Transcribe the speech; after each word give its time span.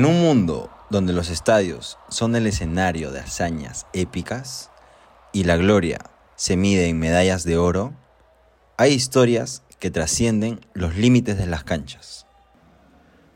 En 0.00 0.06
un 0.06 0.18
mundo 0.22 0.70
donde 0.88 1.12
los 1.12 1.28
estadios 1.28 1.98
son 2.08 2.34
el 2.34 2.46
escenario 2.46 3.12
de 3.12 3.20
hazañas 3.20 3.86
épicas 3.92 4.70
y 5.30 5.44
la 5.44 5.58
gloria 5.58 5.98
se 6.36 6.56
mide 6.56 6.88
en 6.88 6.98
medallas 6.98 7.44
de 7.44 7.58
oro, 7.58 7.92
hay 8.78 8.94
historias 8.94 9.62
que 9.78 9.90
trascienden 9.90 10.60
los 10.72 10.96
límites 10.96 11.36
de 11.36 11.44
las 11.44 11.64
canchas. 11.64 12.24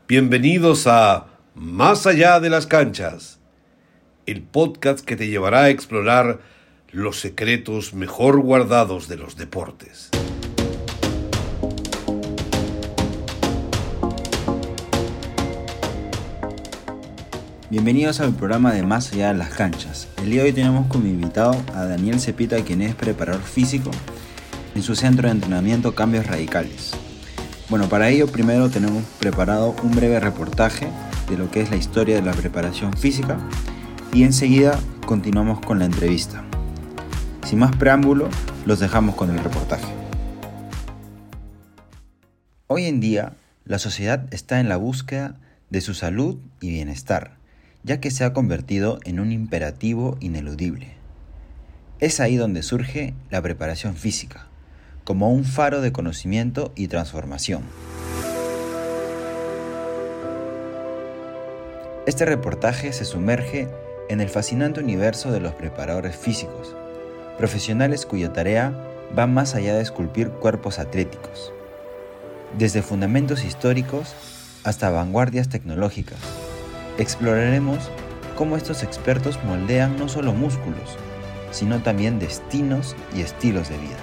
Bienvenidos 0.07 0.87
a 0.87 1.27
Más 1.53 2.07
allá 2.07 2.39
de 2.39 2.49
las 2.49 2.65
canchas, 2.65 3.37
el 4.25 4.41
podcast 4.41 5.05
que 5.05 5.15
te 5.15 5.27
llevará 5.27 5.65
a 5.65 5.69
explorar 5.69 6.39
los 6.89 7.19
secretos 7.19 7.93
mejor 7.93 8.41
guardados 8.41 9.07
de 9.07 9.17
los 9.17 9.35
deportes. 9.37 10.09
Bienvenidos 17.71 18.19
al 18.19 18.35
programa 18.35 18.73
de 18.73 18.83
Más 18.83 19.11
allá 19.11 19.29
de 19.29 19.39
las 19.39 19.49
canchas. 19.49 20.07
El 20.17 20.29
día 20.29 20.43
de 20.43 20.49
hoy 20.49 20.53
tenemos 20.53 20.85
como 20.85 21.07
invitado 21.07 21.59
a 21.73 21.85
Daniel 21.85 22.19
Cepita, 22.19 22.63
quien 22.63 22.83
es 22.83 22.93
preparador 22.93 23.41
físico 23.41 23.89
en 24.75 24.83
su 24.83 24.95
centro 24.95 25.27
de 25.27 25.31
entrenamiento 25.31 25.95
Cambios 25.95 26.27
Radicales. 26.27 26.91
Bueno, 27.67 27.89
para 27.89 28.09
ello 28.09 28.27
primero 28.27 28.69
tenemos 28.69 29.03
preparado 29.19 29.75
un 29.81 29.95
breve 29.95 30.19
reportaje 30.19 30.89
de 31.27 31.39
lo 31.39 31.49
que 31.49 31.61
es 31.61 31.71
la 31.71 31.75
historia 31.75 32.13
de 32.13 32.21
la 32.21 32.33
preparación 32.33 32.93
física 32.93 33.39
y 34.13 34.25
enseguida 34.25 34.79
continuamos 35.07 35.59
con 35.59 35.79
la 35.79 35.85
entrevista. 35.85 36.43
Sin 37.47 37.57
más 37.57 37.75
preámbulo, 37.75 38.29
los 38.67 38.79
dejamos 38.79 39.15
con 39.15 39.31
el 39.31 39.43
reportaje. 39.43 39.91
Hoy 42.67 42.85
en 42.85 42.99
día, 42.99 43.33
la 43.63 43.79
sociedad 43.79 44.31
está 44.31 44.59
en 44.59 44.69
la 44.69 44.77
búsqueda 44.77 45.39
de 45.71 45.81
su 45.81 45.95
salud 45.95 46.37
y 46.61 46.69
bienestar 46.69 47.43
ya 47.85 47.99
que 47.99 48.09
se 48.09 48.23
ha 48.23 48.33
convertido 48.33 48.99
en 49.03 49.19
un 49.19 49.31
imperativo 49.31 50.17
ineludible. 50.19 50.95
Es 51.99 52.19
ahí 52.19 52.35
donde 52.35 52.63
surge 52.63 53.13
la 53.29 53.43
preparación 53.43 53.95
física, 53.95 54.47
como 55.03 55.31
un 55.31 55.45
faro 55.45 55.81
de 55.81 55.91
conocimiento 55.91 56.73
y 56.75 56.87
transformación. 56.87 57.61
Este 62.07 62.25
reportaje 62.25 62.91
se 62.91 63.05
sumerge 63.05 63.67
en 64.09 64.19
el 64.19 64.29
fascinante 64.29 64.79
universo 64.79 65.31
de 65.31 65.39
los 65.39 65.53
preparadores 65.53 66.15
físicos, 66.15 66.75
profesionales 67.37 68.07
cuya 68.07 68.33
tarea 68.33 68.73
va 69.17 69.27
más 69.27 69.53
allá 69.53 69.75
de 69.75 69.83
esculpir 69.83 70.29
cuerpos 70.29 70.79
atléticos, 70.79 71.53
desde 72.57 72.81
fundamentos 72.81 73.43
históricos 73.43 74.15
hasta 74.63 74.89
vanguardias 74.89 75.49
tecnológicas 75.49 76.17
Exploraremos 76.97 77.91
cómo 78.37 78.55
estos 78.55 78.81
expertos 78.81 79.37
moldean 79.43 79.97
no 79.97 80.07
solo 80.07 80.31
músculos, 80.31 80.95
sino 81.51 81.81
también 81.83 82.19
destinos 82.19 82.95
y 83.13 83.19
estilos 83.21 83.67
de 83.67 83.77
vida. 83.77 83.97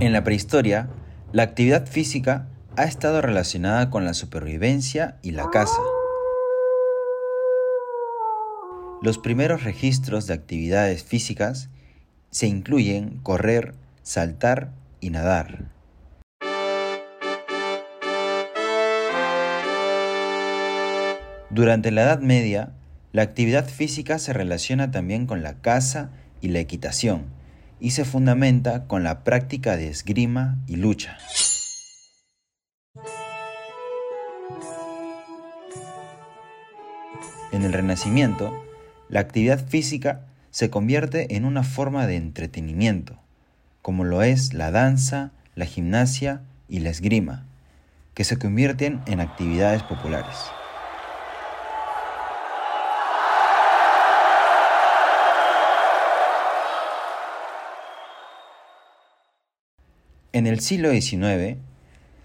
En 0.00 0.12
la 0.14 0.24
prehistoria, 0.24 0.88
la 1.32 1.42
actividad 1.42 1.86
física 1.86 2.48
ha 2.76 2.84
estado 2.84 3.20
relacionada 3.20 3.90
con 3.90 4.06
la 4.06 4.14
supervivencia 4.14 5.18
y 5.22 5.32
la 5.32 5.50
caza. 5.50 5.80
Los 9.02 9.18
primeros 9.18 9.64
registros 9.64 10.26
de 10.26 10.34
actividades 10.34 11.04
físicas 11.04 11.68
se 12.32 12.46
incluyen 12.46 13.20
correr, 13.22 13.74
saltar 14.02 14.72
y 15.00 15.10
nadar. 15.10 15.66
Durante 21.50 21.90
la 21.90 22.04
Edad 22.04 22.20
Media, 22.20 22.72
la 23.12 23.20
actividad 23.20 23.68
física 23.68 24.18
se 24.18 24.32
relaciona 24.32 24.90
también 24.90 25.26
con 25.26 25.42
la 25.42 25.60
caza 25.60 26.08
y 26.40 26.48
la 26.48 26.60
equitación 26.60 27.26
y 27.78 27.90
se 27.90 28.06
fundamenta 28.06 28.86
con 28.86 29.04
la 29.04 29.24
práctica 29.24 29.76
de 29.76 29.88
esgrima 29.88 30.56
y 30.66 30.76
lucha. 30.76 31.18
En 37.52 37.62
el 37.62 37.74
Renacimiento, 37.74 38.64
la 39.10 39.20
actividad 39.20 39.62
física 39.62 40.31
se 40.52 40.68
convierte 40.68 41.34
en 41.34 41.46
una 41.46 41.64
forma 41.64 42.06
de 42.06 42.16
entretenimiento, 42.16 43.18
como 43.80 44.04
lo 44.04 44.22
es 44.22 44.52
la 44.52 44.70
danza, 44.70 45.32
la 45.54 45.64
gimnasia 45.64 46.42
y 46.68 46.80
la 46.80 46.90
esgrima, 46.90 47.46
que 48.12 48.24
se 48.24 48.36
convierten 48.36 49.00
en 49.06 49.20
actividades 49.20 49.82
populares. 49.82 50.36
En 60.34 60.46
el 60.46 60.60
siglo 60.60 60.90
XIX 60.90 61.56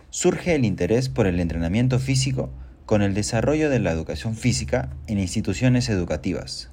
surge 0.10 0.54
el 0.54 0.66
interés 0.66 1.08
por 1.08 1.28
el 1.28 1.40
entrenamiento 1.40 1.98
físico 1.98 2.50
con 2.86 3.02
el 3.02 3.14
desarrollo 3.14 3.70
de 3.70 3.80
la 3.80 3.92
educación 3.92 4.36
física 4.36 4.90
en 5.08 5.18
instituciones 5.18 5.88
educativas. 5.88 6.70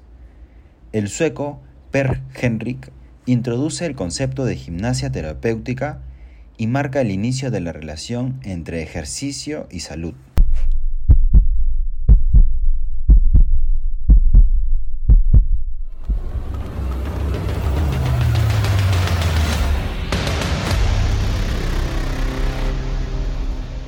El 0.95 1.09
sueco 1.09 1.59
Per 1.91 2.21
Henrik 2.41 2.89
introduce 3.25 3.85
el 3.85 3.95
concepto 3.95 4.45
de 4.45 4.55
gimnasia 4.55 5.11
terapéutica 5.11 5.99
y 6.55 6.67
marca 6.67 7.01
el 7.01 7.11
inicio 7.11 7.51
de 7.51 7.59
la 7.59 7.73
relación 7.73 8.39
entre 8.43 8.81
ejercicio 8.81 9.67
y 9.69 9.81
salud. 9.81 10.13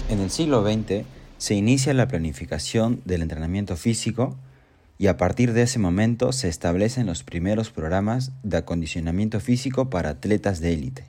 En 0.10 0.20
el 0.20 0.30
siglo 0.30 0.62
XX 0.62 1.06
se 1.38 1.56
inicia 1.56 1.94
la 1.94 2.10
planificación 2.10 3.02
del 3.06 3.22
entrenamiento 3.22 3.78
físico 3.78 4.36
y 4.98 5.08
a 5.08 5.18
partir 5.18 5.54
de 5.54 5.62
ese 5.62 5.80
momento 5.80 6.32
se 6.32 6.48
establecen 6.48 7.06
los 7.06 7.24
primeros 7.24 7.70
programas 7.70 8.32
de 8.44 8.58
acondicionamiento 8.58 9.40
físico 9.40 9.90
para 9.90 10.10
atletas 10.10 10.60
de 10.60 10.74
élite. 10.74 11.06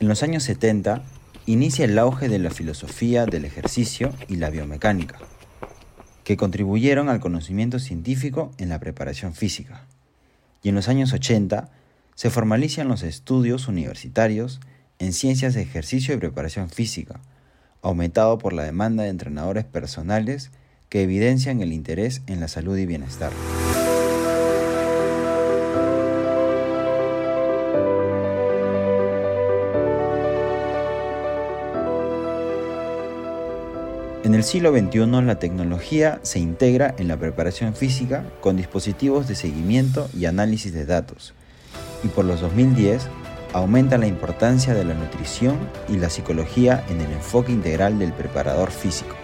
En 0.00 0.08
los 0.08 0.22
años 0.22 0.42
70 0.44 1.02
inicia 1.46 1.84
el 1.84 1.98
auge 1.98 2.28
de 2.28 2.38
la 2.38 2.50
filosofía 2.50 3.26
del 3.26 3.44
ejercicio 3.44 4.12
y 4.28 4.36
la 4.36 4.50
biomecánica, 4.50 5.18
que 6.24 6.36
contribuyeron 6.36 7.08
al 7.08 7.20
conocimiento 7.20 7.78
científico 7.78 8.50
en 8.58 8.70
la 8.70 8.80
preparación 8.80 9.34
física. 9.34 9.84
Y 10.62 10.70
en 10.70 10.74
los 10.74 10.88
años 10.88 11.12
80 11.12 11.68
se 12.14 12.30
formalizan 12.30 12.88
los 12.88 13.02
estudios 13.02 13.68
universitarios 13.68 14.60
en 15.00 15.14
ciencias 15.14 15.54
de 15.54 15.62
ejercicio 15.62 16.14
y 16.14 16.18
preparación 16.18 16.68
física, 16.68 17.20
aumentado 17.82 18.38
por 18.38 18.52
la 18.52 18.62
demanda 18.62 19.02
de 19.02 19.08
entrenadores 19.08 19.64
personales 19.64 20.50
que 20.90 21.02
evidencian 21.02 21.62
el 21.62 21.72
interés 21.72 22.20
en 22.26 22.38
la 22.38 22.48
salud 22.48 22.76
y 22.76 22.84
bienestar. 22.84 23.32
En 34.22 34.34
el 34.34 34.44
siglo 34.44 34.70
XXI 34.70 35.06
la 35.22 35.38
tecnología 35.38 36.20
se 36.22 36.40
integra 36.40 36.94
en 36.98 37.08
la 37.08 37.16
preparación 37.16 37.74
física 37.74 38.24
con 38.42 38.58
dispositivos 38.58 39.26
de 39.26 39.34
seguimiento 39.34 40.10
y 40.14 40.26
análisis 40.26 40.74
de 40.74 40.84
datos, 40.84 41.32
y 42.04 42.08
por 42.08 42.26
los 42.26 42.42
2010 42.42 43.08
aumenta 43.52 43.98
la 43.98 44.06
importancia 44.06 44.74
de 44.74 44.84
la 44.84 44.94
nutrición 44.94 45.58
y 45.88 45.96
la 45.96 46.10
psicología 46.10 46.84
en 46.88 47.00
el 47.00 47.10
enfoque 47.12 47.52
integral 47.52 47.98
del 47.98 48.12
preparador 48.12 48.70
físico. 48.70 49.16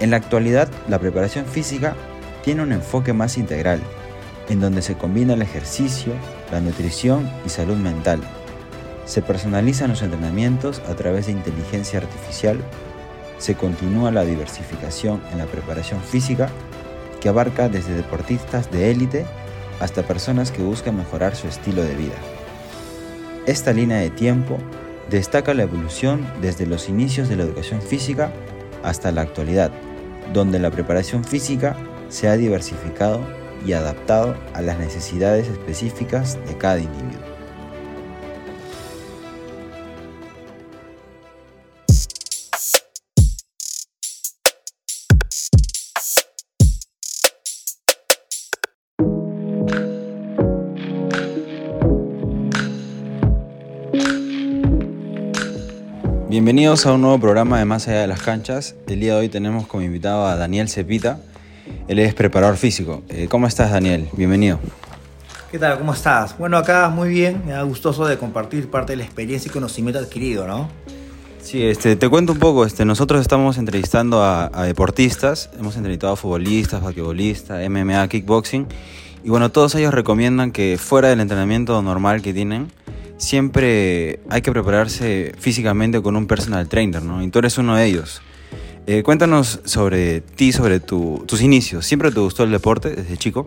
En 0.00 0.10
la 0.10 0.16
actualidad, 0.16 0.68
la 0.88 0.98
preparación 0.98 1.46
física 1.46 1.94
tiene 2.42 2.62
un 2.62 2.72
enfoque 2.72 3.12
más 3.12 3.36
integral, 3.36 3.80
en 4.48 4.60
donde 4.60 4.80
se 4.80 4.94
combina 4.94 5.34
el 5.34 5.42
ejercicio, 5.42 6.12
la 6.50 6.60
nutrición 6.60 7.30
y 7.44 7.48
salud 7.48 7.76
mental. 7.76 8.20
Se 9.04 9.22
personalizan 9.22 9.90
los 9.90 10.02
entrenamientos 10.02 10.80
a 10.88 10.94
través 10.94 11.26
de 11.26 11.32
inteligencia 11.32 11.98
artificial, 11.98 12.58
se 13.38 13.54
continúa 13.54 14.10
la 14.10 14.24
diversificación 14.24 15.20
en 15.32 15.38
la 15.38 15.46
preparación 15.46 16.00
física, 16.00 16.48
que 17.20 17.28
abarca 17.28 17.68
desde 17.68 17.94
deportistas 17.94 18.70
de 18.70 18.90
élite 18.90 19.26
hasta 19.80 20.02
personas 20.02 20.50
que 20.50 20.62
buscan 20.62 20.96
mejorar 20.96 21.36
su 21.36 21.48
estilo 21.48 21.82
de 21.82 21.94
vida. 21.94 22.16
Esta 23.48 23.72
línea 23.72 23.96
de 23.96 24.10
tiempo 24.10 24.58
destaca 25.08 25.54
la 25.54 25.62
evolución 25.62 26.30
desde 26.42 26.66
los 26.66 26.90
inicios 26.90 27.30
de 27.30 27.36
la 27.36 27.44
educación 27.44 27.80
física 27.80 28.30
hasta 28.82 29.10
la 29.10 29.22
actualidad, 29.22 29.70
donde 30.34 30.58
la 30.58 30.70
preparación 30.70 31.24
física 31.24 31.74
se 32.10 32.28
ha 32.28 32.36
diversificado 32.36 33.22
y 33.64 33.72
adaptado 33.72 34.36
a 34.52 34.60
las 34.60 34.78
necesidades 34.78 35.48
específicas 35.48 36.38
de 36.46 36.58
cada 36.58 36.80
individuo. 36.80 37.37
Bienvenidos 56.48 56.86
a 56.86 56.94
un 56.94 57.02
nuevo 57.02 57.20
programa 57.20 57.58
de 57.58 57.66
Más 57.66 57.88
allá 57.88 58.00
de 58.00 58.06
las 58.06 58.22
canchas. 58.22 58.74
El 58.86 59.00
día 59.00 59.12
de 59.12 59.20
hoy 59.20 59.28
tenemos 59.28 59.66
como 59.66 59.82
invitado 59.82 60.26
a 60.26 60.34
Daniel 60.34 60.70
Cepita. 60.70 61.20
Él 61.88 61.98
es 61.98 62.14
preparador 62.14 62.56
físico. 62.56 63.02
Eh, 63.10 63.28
¿Cómo 63.28 63.46
estás, 63.46 63.70
Daniel? 63.70 64.08
Bienvenido. 64.14 64.58
¿Qué 65.52 65.58
tal? 65.58 65.76
¿Cómo 65.76 65.92
estás? 65.92 66.38
Bueno, 66.38 66.56
acá 66.56 66.88
muy 66.88 67.10
bien. 67.10 67.42
Me 67.44 67.52
da 67.52 67.60
gustoso 67.64 68.06
de 68.06 68.16
compartir 68.16 68.70
parte 68.70 68.94
de 68.94 68.96
la 68.96 69.04
experiencia 69.04 69.50
y 69.50 69.52
conocimiento 69.52 69.98
adquirido, 69.98 70.46
¿no? 70.46 70.70
Sí, 71.42 71.62
este, 71.62 71.96
te 71.96 72.08
cuento 72.08 72.32
un 72.32 72.38
poco. 72.38 72.64
Este, 72.64 72.86
nosotros 72.86 73.20
estamos 73.20 73.58
entrevistando 73.58 74.22
a, 74.22 74.50
a 74.50 74.62
deportistas. 74.62 75.50
Hemos 75.58 75.76
entrevistado 75.76 76.14
a 76.14 76.16
futbolistas, 76.16 76.82
basquetbolistas, 76.82 77.68
MMA, 77.68 78.08
kickboxing. 78.08 78.66
Y 79.22 79.28
bueno, 79.28 79.50
todos 79.50 79.74
ellos 79.74 79.92
recomiendan 79.92 80.52
que 80.52 80.78
fuera 80.78 81.08
del 81.08 81.20
entrenamiento 81.20 81.82
normal 81.82 82.22
que 82.22 82.32
tienen, 82.32 82.72
siempre 83.18 84.20
hay 84.30 84.40
que 84.40 84.50
prepararse 84.50 85.34
físicamente 85.38 86.00
con 86.00 86.16
un 86.16 86.26
personal 86.26 86.68
trainer, 86.68 87.02
¿no? 87.02 87.22
Y 87.22 87.28
tú 87.28 87.40
eres 87.40 87.58
uno 87.58 87.76
de 87.76 87.84
ellos. 87.84 88.22
Eh, 88.86 89.02
cuéntanos 89.02 89.60
sobre 89.64 90.22
ti, 90.22 90.52
sobre 90.52 90.80
tus 90.80 91.42
inicios. 91.42 91.84
¿Siempre 91.84 92.10
te 92.10 92.20
gustó 92.20 92.44
el 92.44 92.50
deporte 92.50 92.94
desde 92.94 93.18
chico? 93.18 93.44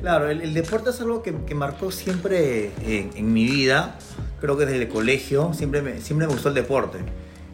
Claro, 0.00 0.28
el, 0.28 0.54
deporte 0.54 0.90
es 0.90 1.00
algo 1.00 1.22
que, 1.22 1.54
marcó 1.54 1.92
siempre 1.92 2.72
en, 2.84 3.32
mi 3.32 3.44
vida. 3.44 3.98
Creo 4.40 4.56
que 4.56 4.66
desde 4.66 4.82
el 4.82 4.88
colegio 4.88 5.52
siempre 5.54 5.82
me, 5.82 6.00
siempre 6.00 6.26
me 6.26 6.32
gustó 6.32 6.48
el 6.48 6.54
deporte. 6.54 6.98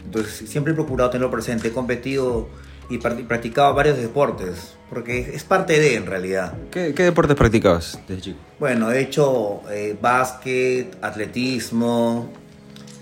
Entonces 0.04 0.48
siempre 0.48 0.72
he 0.72 0.76
procurado 0.76 1.10
tenerlo 1.10 1.30
presente. 1.30 1.68
He 1.68 1.72
competido 1.72 2.48
y 2.92 2.98
practicaba 2.98 3.72
varios 3.72 3.96
deportes, 3.96 4.74
porque 4.90 5.32
es 5.34 5.44
parte 5.44 5.80
de 5.80 5.94
en 5.94 6.04
realidad. 6.04 6.52
¿Qué, 6.70 6.92
deportes 6.92 7.36
practicabas 7.36 7.98
desde 8.06 8.20
chico? 8.20 8.38
Bueno, 8.58 8.92
he 8.92 9.00
hecho 9.00 9.62
eh, 9.70 9.96
básquet, 9.98 10.98
atletismo, 11.00 12.30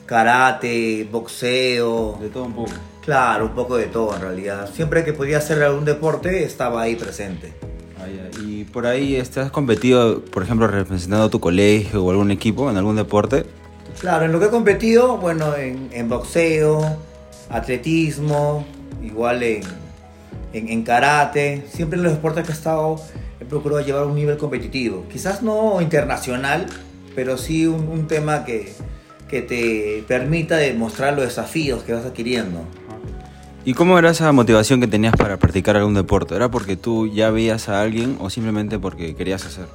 karate, 0.07 1.09
boxeo. 1.11 2.19
De 2.21 2.29
todo 2.29 2.45
un 2.45 2.55
poco. 2.55 2.73
Claro, 3.05 3.47
un 3.47 3.55
poco 3.55 3.77
de 3.77 3.87
todo 3.87 4.15
en 4.15 4.21
realidad. 4.21 4.71
Siempre 4.73 5.05
que 5.05 5.13
podía 5.13 5.39
hacer 5.39 5.61
algún 5.63 5.85
deporte 5.85 6.45
estaba 6.45 6.83
ahí 6.83 6.95
presente. 6.95 7.53
Ah, 7.99 8.07
y 8.41 8.65
por 8.65 8.87
ahí 8.87 9.17
estás 9.17 9.51
competido, 9.51 10.25
por 10.25 10.45
ejemplo, 10.45 10.69
representando 10.69 11.27
a 11.27 11.31
tu 11.31 11.41
colegio 11.41 12.05
o 12.05 12.11
algún 12.13 12.31
equipo 12.31 12.71
en 12.71 12.77
algún 12.77 12.95
deporte. 12.95 13.45
Claro, 13.99 14.27
en 14.27 14.31
lo 14.31 14.39
que 14.39 14.47
he 14.47 14.51
competido, 14.51 15.17
bueno, 15.17 15.57
en, 15.57 15.89
en 15.91 16.09
boxeo, 16.09 16.97
atletismo, 17.49 18.65
igual 19.03 19.43
en, 19.43 19.80
en, 20.53 20.83
karate, 20.83 21.65
siempre 21.73 21.99
en 21.99 22.05
los 22.05 22.13
deportes 22.13 22.45
que 22.45 22.53
he 22.53 22.55
estado 22.55 23.01
he 23.41 23.45
procurado 23.45 23.81
llevar 23.85 24.05
un 24.05 24.15
nivel 24.15 24.37
competitivo. 24.37 25.07
Quizás 25.11 25.43
no 25.43 25.81
internacional, 25.81 26.67
pero 27.15 27.39
sí 27.39 27.67
un, 27.67 28.07
tema 28.07 28.45
que, 28.45 28.73
que 29.29 29.43
te 29.43 30.05
permita 30.07 30.57
demostrar 30.57 31.15
los 31.15 31.25
desafíos 31.25 31.83
que 31.83 31.93
vas 31.93 32.05
adquiriendo. 32.05 32.65
¿Y 33.65 33.75
cómo 33.75 33.99
era 33.99 34.11
esa 34.11 34.33
motivación 34.33 34.81
que 34.81 34.87
tenías 34.87 35.15
para 35.15 35.37
practicar 35.37 35.77
algún 35.77 35.95
deporte? 35.95 36.35
¿Era 36.35 36.51
porque 36.51 36.77
tú 36.77 37.09
ya 37.09 37.31
veías 37.31 37.69
a 37.69 37.83
alguien 37.83 38.17
o 38.21 38.31
simplemente 38.31 38.79
porque 38.79 39.15
querías 39.15 39.45
hacerlo? 39.45 39.75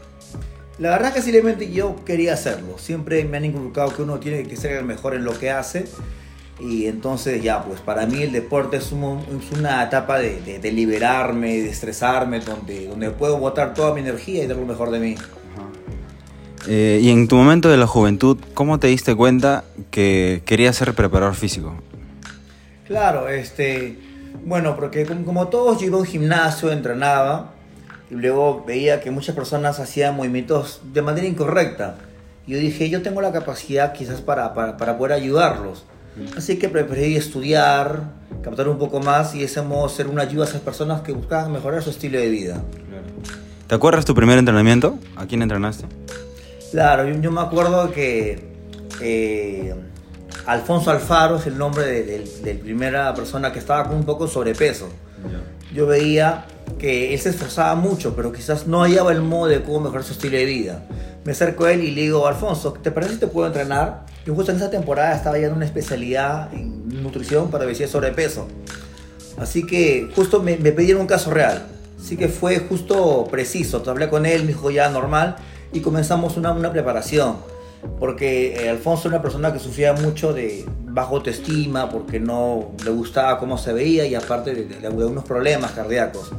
La 0.80 0.90
verdad 0.90 1.14
que 1.14 1.22
simplemente 1.22 1.72
yo 1.72 1.96
quería 2.04 2.34
hacerlo. 2.34 2.78
Siempre 2.78 3.24
me 3.24 3.38
han 3.38 3.46
inculcado 3.46 3.96
que 3.96 4.02
uno 4.02 4.20
tiene 4.20 4.44
que 4.44 4.58
ser 4.58 4.74
el 4.74 4.86
mejor 4.86 5.16
en 5.16 5.24
lo 5.24 5.38
que 5.38 5.52
hace 5.52 5.86
y 6.60 6.86
entonces 6.86 7.44
ya, 7.44 7.64
pues 7.64 7.82
para 7.82 8.06
mí 8.06 8.24
el 8.24 8.32
deporte 8.32 8.78
es, 8.78 8.92
una 8.92 9.84
etapa 9.84 10.20
de, 10.20 10.72
liberarme, 10.72 11.58
de 11.58 11.70
estresarme, 11.70 12.40
donde, 12.40 12.88
donde 12.88 13.12
puedo 13.12 13.38
botar 13.38 13.74
toda 13.74 13.94
mi 13.94 14.00
energía 14.00 14.44
y 14.44 14.48
dar 14.48 14.58
lo 14.58 14.66
mejor 14.66 14.90
de 14.92 15.00
mí. 15.00 15.16
Eh, 16.68 17.00
y 17.02 17.10
en 17.10 17.28
tu 17.28 17.36
momento 17.36 17.70
de 17.70 17.78
la 17.78 17.88
juventud, 17.88 18.38
¿cómo 18.54 18.80
te 18.80 18.88
diste 18.88 19.16
cuenta 19.16 19.66
que 19.92 20.42
querías 20.46 20.78
ser 20.78 20.94
preparador 20.94 21.36
físico? 21.36 21.76
Claro, 22.88 23.28
este, 23.28 24.00
bueno, 24.46 24.76
porque 24.76 25.06
como, 25.06 25.50
todos 25.50 25.80
yo 25.80 25.88
iba 25.88 25.98
a 25.98 26.00
un 26.00 26.06
gimnasio, 26.06 26.72
entrenaba, 26.72 27.52
y 28.10 28.16
luego 28.16 28.64
veía 28.66 29.02
que 29.02 29.12
muchas 29.12 29.36
personas 29.36 29.80
hacían 29.80 30.16
movimientos 30.16 30.82
de 30.94 31.02
manera 31.02 31.28
incorrecta. 31.28 31.98
Yo 32.48 32.58
dije, 32.58 32.90
yo 32.90 33.02
tengo 33.02 33.22
la 33.22 33.32
capacidad 33.32 33.92
quizás 33.92 34.22
para, 34.22 34.54
para, 34.54 34.78
para 34.78 34.98
poder 34.98 35.14
ayudarlos. 35.14 35.84
Así 36.38 36.58
que 36.58 36.70
preferí 36.70 37.16
estudiar, 37.16 38.04
captar 38.42 38.70
un 38.70 38.78
poco 38.78 39.00
más 39.00 39.36
y 39.36 39.40
de 39.40 39.46
ese 39.46 39.62
modo 39.62 39.90
ser 39.90 40.08
una 40.08 40.24
ayuda 40.24 40.46
a 40.46 40.48
esas 40.50 40.62
personas 40.62 41.02
que 41.02 41.12
buscaban 41.12 41.52
mejorar 41.52 41.84
su 41.84 41.90
estilo 41.90 42.20
de 42.20 42.30
vida. 42.30 42.64
¿Te 43.68 43.76
acuerdas 43.76 44.06
tu 44.06 44.16
primer 44.16 44.38
entrenamiento? 44.38 44.98
¿A 45.16 45.26
quién 45.26 45.42
entrenaste? 45.42 45.86
Claro, 46.72 47.08
yo, 47.10 47.32
me 47.32 47.42
acuerdo 47.42 47.92
que 47.92 48.48
eh, 49.02 49.74
Alfonso 50.46 50.92
Alfaro 50.92 51.38
es 51.38 51.48
el 51.48 51.58
nombre 51.58 51.86
de, 52.04 52.26
la 52.44 52.62
primera 52.62 53.14
persona 53.14 53.52
que 53.52 53.60
estaba 53.60 53.88
con 53.88 53.98
un 53.98 54.06
poco 54.06 54.28
sobrepeso. 54.28 54.90
Yo 55.74 55.88
veía 55.88 56.46
que 56.78 57.14
él 57.14 57.20
se 57.20 57.30
esforzaba 57.30 57.76
mucho, 57.76 58.16
pero 58.16 58.32
quizás 58.32 58.68
no 58.68 58.82
hallaba 58.82 59.12
el 59.12 59.22
modo 59.22 59.48
de 59.48 59.64
cómo 59.64 59.82
mejorar 59.82 60.04
su 60.04 60.14
estilo 60.14 60.38
de 60.38 60.46
vida. 60.46 60.86
Me 61.24 61.32
acerco 61.32 61.66
a 61.66 61.74
él 61.74 61.84
y 61.84 61.92
le 61.92 62.02
digo, 62.02 62.28
Alfonso, 62.28 62.74
¿te 62.74 62.92
parece 62.92 63.14
si 63.14 63.20
te 63.20 63.28
puedo 63.28 63.48
entrenar? 63.48 64.06
Yo 64.26 64.34
justo 64.34 64.52
en 64.52 64.58
esa 64.58 64.72
temporada 64.72 65.16
estaba 65.16 65.38
ya 65.38 65.48
en 65.48 65.54
una 65.54 65.66
especialidad 65.66 66.52
en 66.52 67.04
nutrición 67.04 67.52
para 67.52 67.66
ver 67.66 67.76
sobrepeso. 67.88 68.48
Así 69.38 69.68
que 69.68 70.10
justo 70.16 70.42
me, 70.42 70.58
me, 70.58 70.72
pidieron 70.72 71.02
un 71.02 71.08
caso 71.08 71.30
real. 71.30 71.68
Así 72.00 72.18
que 72.18 72.28
fue 72.28 72.58
justo 72.58 73.28
preciso. 73.30 73.84
Hablé 73.86 74.10
con 74.10 74.26
él, 74.26 74.42
me 74.42 74.48
dijo 74.48 74.72
ya 74.72 74.90
normal 74.90 75.36
y 75.72 75.82
comenzamos 75.82 76.38
una, 76.38 76.54
una 76.54 76.72
preparación. 76.72 77.36
Porque 78.00 78.56
eh, 78.56 78.70
Alfonso 78.70 79.10
era 79.10 79.18
una 79.18 79.22
persona 79.22 79.54
que 79.54 79.60
sufría 79.60 79.94
mucho 79.94 80.34
de 80.34 80.66
bajo 80.86 81.18
autoestima, 81.18 81.90
porque 81.90 82.20
no 82.20 82.72
le 82.84 82.90
gustaba 82.90 83.38
cómo 83.38 83.60
se 83.60 83.74
veía 83.74 84.08
y 84.08 84.16
aparte 84.16 84.56
de, 84.56 84.64
de, 84.66 84.90
unos 84.90 85.24
problemas 85.24 85.74
cardíacos. 85.74 86.32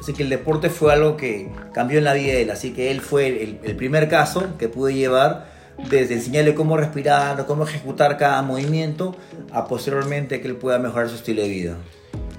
Así 0.00 0.14
que 0.14 0.22
el 0.22 0.30
deporte 0.30 0.70
fue 0.70 0.90
algo 0.90 1.18
que 1.18 1.52
cambió 1.74 1.98
en 1.98 2.04
la 2.04 2.14
vida 2.14 2.32
de 2.32 2.42
él. 2.42 2.50
Así 2.50 2.72
que 2.72 2.90
él 2.90 3.02
fue 3.02 3.26
el, 3.26 3.60
el 3.62 3.76
primer 3.76 4.08
caso 4.08 4.42
que 4.58 4.68
pude 4.70 4.94
llevar 4.94 5.55
desde 5.90 6.14
enseñarle 6.14 6.54
cómo 6.54 6.76
respirar, 6.76 7.44
cómo 7.46 7.64
ejecutar 7.64 8.16
cada 8.16 8.42
movimiento, 8.42 9.16
a 9.52 9.66
posteriormente 9.66 10.40
que 10.40 10.48
él 10.48 10.56
pueda 10.56 10.78
mejorar 10.78 11.08
su 11.08 11.16
estilo 11.16 11.42
de 11.42 11.48
vida. 11.48 11.76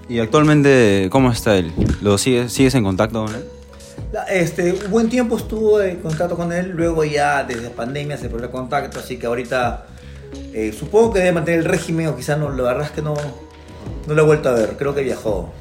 ¿Y 0.09 0.19
actualmente 0.19 1.09
cómo 1.11 1.31
está 1.31 1.57
él? 1.57 1.71
¿Lo 2.01 2.17
sigues, 2.17 2.51
sigues 2.51 2.75
en 2.75 2.83
contacto 2.83 3.25
con 3.25 3.35
él? 3.35 3.43
Este, 4.29 4.73
un 4.73 4.91
buen 4.91 5.09
tiempo 5.09 5.37
estuvo 5.37 5.81
en 5.81 5.97
contacto 5.97 6.35
con 6.35 6.53
él, 6.53 6.71
luego 6.71 7.03
ya 7.03 7.43
desde 7.43 7.69
pandemia 7.69 8.17
se 8.17 8.29
perdió 8.29 8.45
el 8.45 8.51
contacto, 8.51 8.99
así 8.99 9.17
que 9.17 9.27
ahorita 9.27 9.87
eh, 10.53 10.73
supongo 10.77 11.13
que 11.13 11.19
debe 11.19 11.33
mantener 11.33 11.59
el 11.61 11.65
régimen 11.65 12.07
o 12.07 12.15
quizás 12.15 12.39
no, 12.39 12.49
la 12.49 12.63
verdad 12.63 12.85
es 12.85 12.91
que 12.91 13.01
no, 13.01 13.15
no 14.07 14.13
lo 14.13 14.21
he 14.21 14.25
vuelto 14.25 14.49
a 14.49 14.53
ver, 14.53 14.75
creo 14.77 14.95
que 14.95 15.03
viajó. 15.03 15.51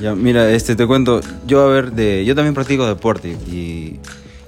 Ya, 0.00 0.14
mira, 0.14 0.50
este, 0.50 0.76
te 0.76 0.86
cuento, 0.86 1.20
yo 1.46 1.62
a 1.62 1.66
ver, 1.68 1.92
de, 1.92 2.24
yo 2.24 2.34
también 2.34 2.54
practico 2.54 2.86
deporte 2.86 3.28
y 3.28 3.98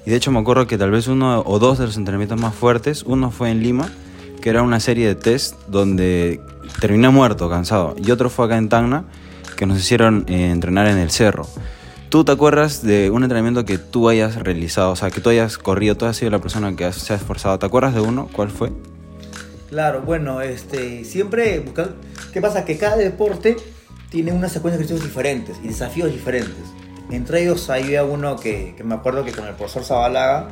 y 0.04 0.10
de 0.10 0.16
hecho 0.16 0.30
me 0.30 0.40
acuerdo 0.40 0.66
que 0.66 0.78
tal 0.78 0.90
vez 0.90 1.06
uno 1.08 1.42
o 1.46 1.58
dos 1.58 1.78
de 1.78 1.86
los 1.86 1.96
entrenamientos 1.96 2.40
más 2.40 2.54
fuertes, 2.54 3.04
uno 3.06 3.30
fue 3.30 3.50
en 3.50 3.62
Lima, 3.62 3.90
que 4.40 4.50
era 4.50 4.62
una 4.62 4.80
serie 4.80 5.06
de 5.06 5.14
test 5.14 5.54
donde 5.68 6.40
terminé 6.80 7.08
muerto, 7.10 7.48
cansado. 7.48 7.94
Y 7.96 8.10
otro 8.10 8.28
fue 8.28 8.46
acá 8.46 8.56
en 8.56 8.68
Tacna, 8.68 9.04
que 9.56 9.66
nos 9.66 9.78
hicieron 9.78 10.24
eh, 10.28 10.50
entrenar 10.50 10.88
en 10.88 10.98
el 10.98 11.10
cerro. 11.10 11.46
¿Tú 12.08 12.24
te 12.24 12.32
acuerdas 12.32 12.82
de 12.82 13.10
un 13.10 13.22
entrenamiento 13.22 13.64
que 13.64 13.78
tú 13.78 14.08
hayas 14.08 14.36
realizado? 14.36 14.90
O 14.90 14.96
sea, 14.96 15.10
que 15.10 15.20
tú 15.20 15.30
hayas 15.30 15.56
corrido, 15.56 15.96
tú 15.96 16.04
has 16.04 16.16
sido 16.16 16.30
la 16.30 16.40
persona 16.40 16.76
que 16.76 16.92
se 16.92 17.12
ha 17.12 17.16
esforzado. 17.16 17.58
¿Te 17.58 17.64
acuerdas 17.64 17.94
de 17.94 18.00
uno? 18.00 18.28
¿Cuál 18.32 18.50
fue? 18.50 18.70
Claro, 19.70 20.02
bueno, 20.02 20.42
este, 20.42 21.04
siempre 21.04 21.60
buscar... 21.60 21.94
¿Qué 22.32 22.42
pasa? 22.42 22.66
Que 22.66 22.76
cada 22.76 22.96
deporte 22.96 23.56
tiene 24.10 24.32
una 24.32 24.50
secuencia 24.50 24.78
de 24.78 24.84
ejercicios 24.84 25.08
diferentes 25.08 25.56
y 25.62 25.68
desafíos 25.68 26.12
diferentes. 26.12 26.64
Entre 27.12 27.42
ellos 27.42 27.68
había 27.68 28.04
uno 28.04 28.36
que, 28.36 28.74
me 28.82 28.94
acuerdo 28.94 29.22
que 29.22 29.32
con 29.32 29.46
el 29.46 29.54
profesor 29.54 29.84
Zabalaga 29.84 30.48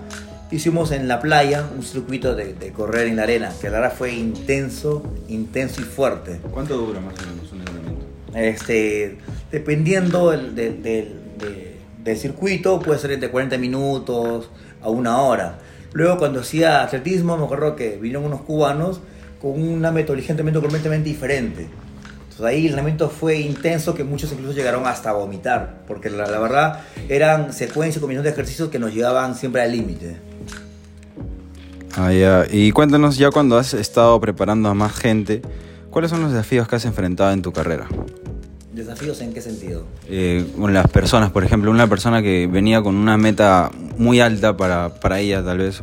hicimos 0.51 0.93
en 0.93 1.09
la 1.09 1.19
playa 1.21 1.65
un 1.75 1.83
circuito 1.83 2.35
de, 2.35 2.55
correr 2.73 3.07
en 3.07 3.17
la 3.17 3.23
arena, 3.23 3.51
que 3.59 3.71
la 3.71 3.81
verdad 3.81 3.97
fue 3.97 4.13
intenso, 4.13 5.03
intenso 5.29 5.81
y 5.81 5.85
fuerte. 5.85 6.39
¿Cuánto 6.51 6.77
dura 6.77 7.01
más 7.01 7.15
o 7.15 7.27
menos 7.31 7.51
un 7.51 7.61
entrenamiento? 7.61 8.05
Este, 8.35 9.17
dependiendo 9.51 10.33
del, 10.33 10.55
del, 10.55 12.17
circuito, 12.19 12.79
puede 12.81 12.99
ser 12.99 13.13
entre 13.13 13.31
40 13.31 13.57
minutos 13.57 14.51
a 14.83 14.91
una 14.91 15.23
hora. 15.23 15.61
Luego 15.95 16.19
cuando 16.19 16.41
hacía 16.41 16.83
atletismo, 16.83 17.39
me 17.39 17.45
acuerdo 17.45 17.75
que 17.75 17.97
vinieron 17.97 18.25
unos 18.25 18.43
cubanos 18.43 19.01
con 19.41 19.53
una 19.63 19.93
metodología 19.93 20.37
completamente 20.37 21.09
diferente. 21.09 21.69
Entonces 22.41 22.57
ahí 22.57 22.61
el 22.61 22.67
entrenamiento 22.69 23.11
fue 23.11 23.39
intenso 23.39 23.95
que 23.95 24.03
muchos 24.03 24.33
incluso 24.33 24.55
llegaron 24.55 24.87
hasta 24.87 25.13
vomitar, 25.13 25.83
porque 25.87 26.09
la, 26.09 26.27
la 26.27 26.39
verdad 26.39 26.81
eran 27.11 27.53
secuencias, 27.53 28.01
combinaciones 28.01 28.35
de 28.35 28.41
ejercicios 28.41 28.71
que 28.71 28.79
nos 28.79 28.95
llevaban 28.95 29.35
siempre 29.35 29.61
al 29.61 29.73
límite. 29.73 30.17
Ah, 31.99 32.11
ya. 32.15 32.47
Y 32.51 32.73
cuéntanos 32.73 33.19
ya 33.19 33.31
cuando 33.31 33.59
has 33.59 33.75
estado 33.75 34.19
preparando 34.23 34.71
a 34.71 34.75
más 34.75 34.95
gente, 34.95 35.43
¿cuáles 35.91 36.11
son 36.11 36.23
los 36.23 36.33
desafíos 36.33 36.67
que 36.67 36.77
has 36.77 36.87
enfrentado 36.87 37.31
en 37.31 37.43
tu 37.43 37.53
carrera? 37.53 37.89
¿Desafíos 38.73 39.21
en 39.21 39.35
qué 39.35 39.43
sentido? 39.43 39.85
Eh, 40.09 40.47
con 40.59 40.73
las 40.73 40.89
personas, 40.89 41.31
por 41.31 41.45
ejemplo, 41.45 41.71
una 41.71 41.89
persona 41.89 42.23
que 42.23 42.47
venía 42.47 42.81
con 42.81 42.95
una 42.95 43.19
meta 43.19 43.71
muy 43.99 44.21
alta 44.21 44.57
para, 44.57 44.95
para 44.95 45.21
ella 45.21 45.45
tal 45.45 45.59
vez, 45.59 45.83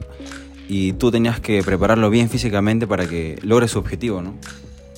y 0.67 0.93
tú 0.93 1.11
tenías 1.11 1.39
que 1.39 1.61
prepararlo 1.61 2.09
bien 2.09 2.31
físicamente 2.31 2.87
para 2.87 3.05
que 3.05 3.37
logre 3.43 3.67
su 3.67 3.77
objetivo, 3.77 4.23
¿no? 4.23 4.33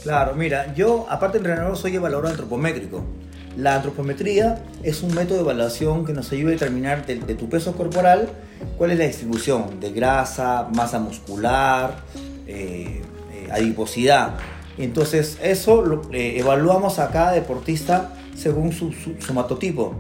Claro, 0.04 0.34
mira, 0.36 0.74
yo 0.74 1.06
aparte 1.10 1.40
de 1.40 1.50
entrenador 1.50 1.78
soy 1.78 1.96
evaluador 1.96 2.28
antropométrico. 2.28 3.04
La 3.58 3.76
antropometría 3.76 4.64
es 4.84 5.04
un 5.04 5.14
método 5.14 5.38
de 5.38 5.44
evaluación 5.44 6.06
que 6.06 6.14
nos 6.14 6.32
ayuda 6.32 6.50
a 6.50 6.54
determinar 6.54 7.06
de, 7.06 7.18
tu 7.36 7.50
peso 7.50 7.74
corporal 7.74 8.30
cuál 8.78 8.92
es 8.92 8.98
la 8.98 9.06
distribución 9.06 9.80
de 9.82 9.92
grasa, 9.92 10.70
masa 10.74 11.00
muscular, 11.00 11.98
eh, 12.48 13.02
eh, 13.34 13.50
adiposidad. 13.52 14.36
Entonces 14.78 15.38
eso 15.42 15.82
lo, 15.82 16.02
eh, 16.14 16.40
evaluamos 16.40 17.00
a 17.00 17.10
cada 17.10 17.34
deportista 17.34 18.14
según 18.36 18.72
su, 18.72 18.94
su, 18.94 19.16
su 19.20 19.34
matotipo 19.34 19.96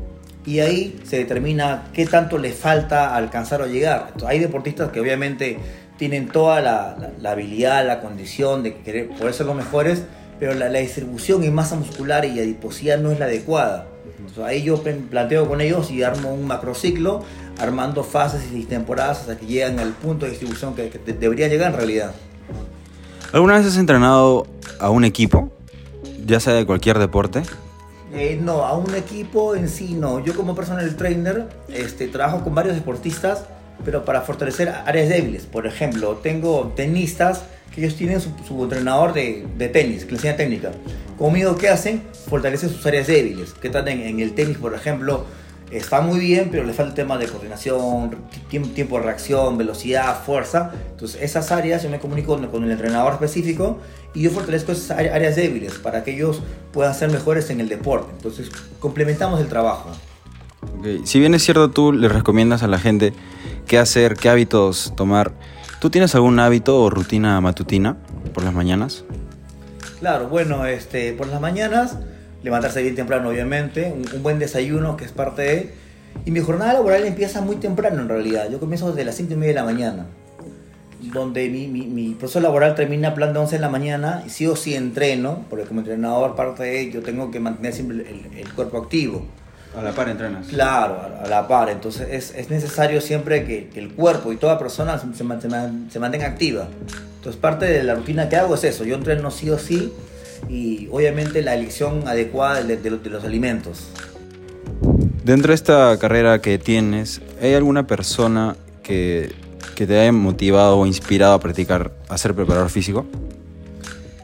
y 0.46 0.60
ahí 0.62 1.00
se 1.04 1.18
determina 1.18 1.90
qué 1.94 2.06
tanto 2.06 2.38
le 2.38 2.52
falta 2.52 3.16
alcanzar 3.16 3.62
o 3.62 3.68
llegar. 3.68 4.08
Entonces, 4.08 4.30
hay 4.30 4.40
deportistas 4.40 4.92
que 4.92 5.00
obviamente 5.00 5.60
tienen 6.00 6.30
toda 6.30 6.62
la, 6.62 6.96
la, 7.00 7.12
la, 7.20 7.32
habilidad, 7.32 7.86
la 7.86 8.00
condición 8.00 8.64
de 8.64 8.78
querer 8.78 9.10
poder 9.10 9.34
ser 9.34 9.46
los 9.46 9.56
mejores, 9.56 10.04
pero 10.40 10.56
la, 10.56 10.70
la, 10.70 10.80
distribución 10.80 11.44
en 11.44 11.54
masa 11.54 11.76
muscular 11.76 12.26
y 12.26 12.40
adiposidad 12.40 12.98
no 12.98 13.12
es 13.12 13.20
la 13.20 13.26
adecuada. 13.26 13.86
Entonces, 14.18 14.44
ahí 14.44 14.64
yo 14.64 14.82
planteo 14.82 15.48
con 15.48 15.62
ellos 15.62 15.92
y 15.92 16.02
armo 16.02 16.34
un 16.34 16.48
macrociclo, 16.48 17.24
armando 17.60 18.04
fases 18.04 18.42
y 18.54 18.64
temporadas 18.64 19.20
hasta 19.20 19.38
que 19.38 19.46
llegan 19.46 19.78
al 19.80 19.92
punto 19.92 20.26
de 20.26 20.32
distribución 20.32 20.74
que, 20.74 20.90
que 20.90 21.14
debería 21.14 21.48
llegar 21.48 21.74
en 21.74 21.78
realidad. 21.78 22.14
¿Alguna 23.32 23.58
vez 23.58 23.68
has 23.68 23.78
entrenado 23.78 24.48
a 24.80 24.90
un 24.90 25.04
equipo, 25.04 25.52
ya 26.26 26.40
sea 26.40 26.54
de 26.54 26.66
cualquier 26.66 26.98
deporte? 26.98 27.44
Eh, 28.14 28.40
no, 28.42 28.66
a 28.66 28.76
un 28.76 28.96
equipo 28.96 29.56
en 29.56 29.70
sí 29.70 29.94
no. 29.94 30.20
Yo 30.20 30.34
como 30.34 30.56
personal 30.56 30.96
trainer 30.96 31.48
este, 31.68 32.08
trabajo 32.08 32.44
con 32.44 32.56
varios 32.56 32.76
deportistas, 32.76 33.46
pero 33.86 34.06
para 34.06 34.22
fortalecer 34.22 34.70
áreas 34.70 35.10
débiles. 35.10 35.44
Por 35.44 35.68
ejemplo, 35.68 36.20
tengo 36.24 36.74
tenistas 36.76 37.44
que 37.74 37.82
ellos 37.82 37.96
tienen 37.96 38.20
su, 38.22 38.32
su 38.48 38.64
entrenador 38.64 39.14
de, 39.14 39.46
de, 39.58 39.70
tenis, 39.70 40.06
que 40.06 40.12
les 40.12 40.22
enseña 40.22 40.38
técnica. 40.38 40.72
Conmigo, 41.18 41.56
¿qué 41.58 41.70
hacen? 41.70 42.04
Fortalecen 42.28 42.70
sus 42.70 42.86
áreas 42.86 43.08
débiles. 43.08 43.54
Que 43.54 43.68
están 43.68 43.88
en, 43.88 44.02
en 44.02 44.20
el 44.20 44.34
tenis, 44.34 44.58
por 44.58 44.74
ejemplo, 44.74 45.26
está 45.72 46.02
muy 46.02 46.20
bien, 46.20 46.50
pero 46.52 46.64
le 46.64 46.74
falta 46.74 46.90
el 46.90 46.96
tema 46.96 47.18
de 47.18 47.28
coordinación, 47.28 48.16
tiempo 48.50 48.98
de 48.98 49.04
reacción, 49.04 49.58
velocidad, 49.58 50.24
fuerza. 50.24 50.72
Entonces, 50.92 51.22
esas 51.22 51.52
áreas 51.52 51.84
yo 51.84 51.90
me 51.90 52.00
comunico 52.00 52.40
con 52.50 52.64
el 52.64 52.72
entrenador 52.72 53.14
específico 53.14 53.80
y 54.14 54.24
yo 54.24 54.32
fortalezco 54.32 54.72
esas 54.72 54.92
áreas 54.92 55.36
débiles 55.36 55.74
para 55.74 56.04
que 56.04 56.16
ellos 56.16 56.42
puedan 56.72 56.94
ser 56.96 57.12
mejores 57.12 57.50
en 57.50 57.60
el 57.62 57.70
deporte. 57.70 58.12
Entonces, 58.16 58.50
complementamos 58.80 59.40
el 59.40 59.48
trabajo. 59.48 59.92
Okay. 60.80 61.02
Si 61.06 61.20
bien 61.20 61.34
es 61.36 61.44
cierto, 61.44 61.70
tú 61.70 61.94
le 61.94 62.10
recomiendas 62.10 62.64
a 62.64 62.68
la 62.68 62.80
gente 62.80 63.14
qué 63.70 63.78
hacer, 63.78 64.16
qué 64.16 64.30
hábitos 64.30 64.94
tomar, 64.98 65.32
¿tú 65.80 65.92
tienes 65.92 66.16
algún 66.16 66.40
hábito 66.40 66.82
o 66.82 66.90
rutina 66.90 67.40
matutina 67.40 67.98
por 68.34 68.44
las 68.44 68.52
mañanas? 68.52 69.06
Claro, 70.00 70.28
bueno, 70.28 70.66
este, 70.66 71.14
por 71.14 71.28
las 71.28 71.40
mañanas 71.40 71.96
levantarse 72.42 72.82
bien 72.82 72.96
temprano, 72.96 73.30
obviamente, 73.30 73.94
un, 73.96 74.04
un, 74.12 74.24
buen 74.24 74.40
desayuno 74.40 74.98
que 74.98 75.06
es 75.06 75.12
parte 75.12 75.42
de... 75.44 75.74
Y 76.26 76.32
mi 76.32 76.40
jornada 76.40 76.74
laboral 76.74 77.06
empieza 77.06 77.42
muy 77.42 77.58
temprano 77.58 78.02
en 78.02 78.10
realidad, 78.10 78.50
yo 78.50 78.60
comienzo 78.60 78.90
desde 78.90 79.06
las 79.06 79.16
5 79.16 79.34
y 79.34 79.36
media 79.36 79.50
de 79.50 79.60
la 79.60 79.66
mañana, 79.66 80.08
donde 81.14 81.48
mi, 81.50 81.68
mi, 81.68 81.86
mi 81.86 82.16
proceso 82.16 82.40
laboral 82.40 82.74
termina 82.74 83.10
a 83.10 83.14
plan 83.14 83.34
de 83.34 83.40
11 83.40 83.58
de 83.58 83.62
la 83.62 83.70
mañana 83.70 84.24
y 84.26 84.32
sí 84.32 84.48
o 84.48 84.56
sí 84.56 84.74
entreno, 84.74 85.46
porque 85.48 85.66
como 85.66 85.82
entrenador 85.82 86.36
parte 86.36 86.64
de 86.64 86.82
ello 86.82 87.04
tengo 87.04 87.30
que 87.30 87.40
mantener 87.40 87.74
siempre 87.74 87.98
el, 87.98 88.36
el 88.36 88.54
cuerpo 88.56 88.80
activo. 88.80 89.28
A 89.80 89.84
la 89.84 89.94
par 89.94 90.10
entrenas. 90.10 90.48
Claro, 90.48 91.00
a 91.24 91.28
la 91.28 91.48
par. 91.48 91.70
Entonces 91.70 92.10
es, 92.12 92.36
es 92.36 92.50
necesario 92.50 93.00
siempre 93.00 93.46
que, 93.46 93.70
que, 93.70 93.80
el 93.80 93.94
cuerpo 93.94 94.34
y 94.34 94.36
toda 94.36 94.60
persona 94.60 95.00
se, 95.00 95.08
se, 95.14 95.24
se 95.90 96.00
mantenga 96.00 96.28
activa. 96.28 96.68
Entonces 97.16 97.40
parte 97.40 97.66
de 97.66 97.84
la 97.84 97.96
rutina 97.96 98.28
que 98.28 98.36
hago 98.36 98.56
es 98.56 98.66
eso. 98.66 98.84
Yo 98.84 98.96
entreno 98.96 99.32
sí 99.32 99.50
o 99.50 99.58
sí 99.58 99.94
y 100.50 100.90
obviamente 100.92 101.42
la 101.42 101.56
elección 101.56 102.10
adecuada 102.10 102.62
de, 102.62 102.76
de, 102.76 102.90
de, 102.90 103.10
los 103.10 103.24
alimentos. 103.24 103.88
Dentro 105.24 105.52
de 105.52 105.56
esta 105.56 105.98
carrera 105.98 106.42
que 106.42 106.58
tienes, 106.58 107.22
¿hay 107.42 107.54
alguna 107.54 107.88
persona 107.88 108.58
que, 108.84 109.32
que 109.76 109.88
te 109.88 109.98
haya 109.98 110.12
motivado 110.12 110.78
o 110.78 110.86
inspirado 110.86 111.36
a 111.36 111.40
practicar, 111.40 111.94
a 112.10 112.18
ser 112.18 112.34
preparador 112.34 112.70
físico? 112.70 113.06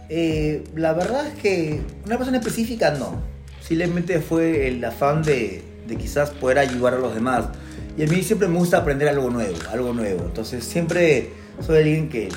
Eh, 0.09 0.65
la 0.75 0.91
verdad 0.91 1.27
es 1.27 1.41
que 1.41 1.81
una 2.05 2.17
persona 2.17 2.39
específica 2.39 2.91
no. 2.91 3.34
Simplemente 3.67 4.19
fue 4.19 4.67
el 4.67 4.83
afán 4.83 5.23
de, 5.23 5.63
quizás 5.99 6.29
poder 6.29 6.59
ayudar 6.59 6.93
a 6.93 6.99
los 6.99 7.15
demás. 7.15 7.45
Y 7.97 8.03
a 8.03 8.07
mí 8.07 8.21
siempre 8.21 8.47
me 8.47 8.59
gusta 8.59 8.77
aprender 8.77 9.07
algo 9.07 9.29
nuevo, 9.29 9.55
algo 9.71 9.93
nuevo. 9.93 10.25
Entonces 10.25 10.63
siempre 10.63 11.31
soy 11.65 11.77
alguien 11.77 12.09
que 12.09 12.29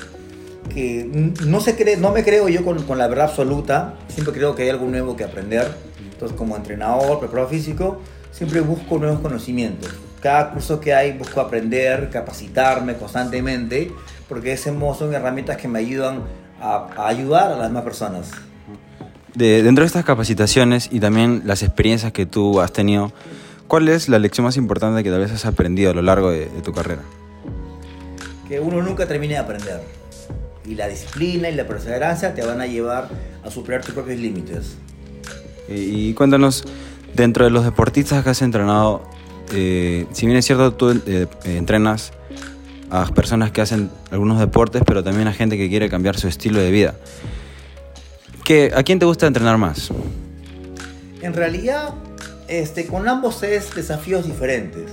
no, 1.45 1.59
se 1.59 1.75
cree, 1.75 1.97
no 1.97 2.11
me 2.11 2.23
creo 2.23 2.47
yo 2.49 2.63
con, 2.63 2.81
con, 2.83 2.97
la 2.97 3.07
verdad 3.07 3.25
absoluta, 3.25 3.95
siempre 4.07 4.33
creo 4.33 4.55
que 4.55 4.63
hay 4.63 4.69
algo 4.69 4.87
nuevo 4.87 5.15
que 5.15 5.23
aprender. 5.23 5.67
Entonces, 6.11 6.37
como 6.37 6.55
entrenador, 6.55 7.19
preparador 7.19 7.49
físico, 7.49 8.01
siempre 8.31 8.61
busco 8.61 8.97
nuevos 8.97 9.19
conocimientos. 9.19 9.89
Cada 10.21 10.51
curso 10.51 10.79
que 10.79 10.93
hay 10.93 11.13
busco 11.17 11.39
aprender, 11.39 12.09
capacitarme 12.09 12.95
constantemente, 12.95 13.91
porque 14.27 14.53
ese 14.53 14.71
modo 14.71 14.95
son 14.95 15.13
herramientas 15.13 15.57
que 15.57 15.67
me 15.67 15.79
ayudan 15.79 16.23
a, 16.59 16.89
a 16.97 17.07
ayudar 17.07 17.51
a 17.51 17.55
las 17.55 17.67
demás 17.69 17.83
personas. 17.83 18.31
De, 19.35 19.63
dentro 19.63 19.83
de 19.83 19.87
estas 19.87 20.05
capacitaciones 20.05 20.89
y 20.91 20.99
también 20.99 21.43
las 21.45 21.63
experiencias 21.63 22.11
que 22.11 22.25
tú 22.25 22.61
has 22.61 22.73
tenido, 22.73 23.11
¿cuál 23.67 23.87
es 23.87 24.09
la 24.09 24.19
lección 24.19 24.45
más 24.45 24.57
importante 24.57 25.03
que 25.03 25.09
tal 25.09 25.19
vez 25.19 25.31
has 25.31 25.45
aprendido 25.45 25.91
a 25.91 25.93
lo 25.93 26.01
largo 26.01 26.31
de, 26.31 26.49
de 26.49 26.61
tu 26.61 26.73
carrera? 26.73 27.01
Que 28.47 28.59
uno 28.59 28.81
nunca 28.81 29.07
termine 29.07 29.35
de 29.35 29.39
aprender 29.39 29.81
y 30.65 30.75
la 30.75 30.87
disciplina 30.87 31.49
y 31.49 31.55
la 31.55 31.67
perseverancia 31.67 32.33
te 32.33 32.45
van 32.45 32.61
a 32.61 32.67
llevar 32.67 33.09
a 33.43 33.49
superar 33.49 33.83
tus 33.83 33.93
propios 33.93 34.19
límites. 34.19 34.77
Y, 35.67 36.09
y 36.09 36.13
cuéntanos, 36.13 36.65
dentro 37.15 37.45
de 37.45 37.51
los 37.51 37.63
deportistas 37.63 38.23
que 38.23 38.29
has 38.29 38.41
entrenado, 38.41 39.03
eh, 39.51 40.05
si 40.11 40.25
bien 40.25 40.37
es 40.37 40.45
cierto, 40.45 40.73
tú 40.73 41.01
eh, 41.07 41.27
entrenas 41.43 42.11
a 42.91 43.05
personas 43.07 43.51
que 43.51 43.61
hacen 43.61 43.89
algunos 44.11 44.39
deportes, 44.39 44.83
pero 44.85 45.03
también 45.03 45.27
a 45.27 45.33
gente 45.33 45.57
que 45.57 45.69
quiere 45.69 45.89
cambiar 45.89 46.17
su 46.17 46.27
estilo 46.27 46.59
de 46.59 46.71
vida. 46.71 46.95
¿Qué, 48.49 48.71
¿A 48.73 48.81
quién 48.81 48.97
te 48.97 49.05
gusta 49.05 49.27
entrenar 49.27 49.59
más? 49.59 49.91
En 51.21 51.35
realidad, 51.35 51.93
este, 52.47 52.87
con 52.87 53.07
ambos 53.07 53.43
es 53.43 53.75
desafíos 53.75 54.25
diferentes. 54.25 54.89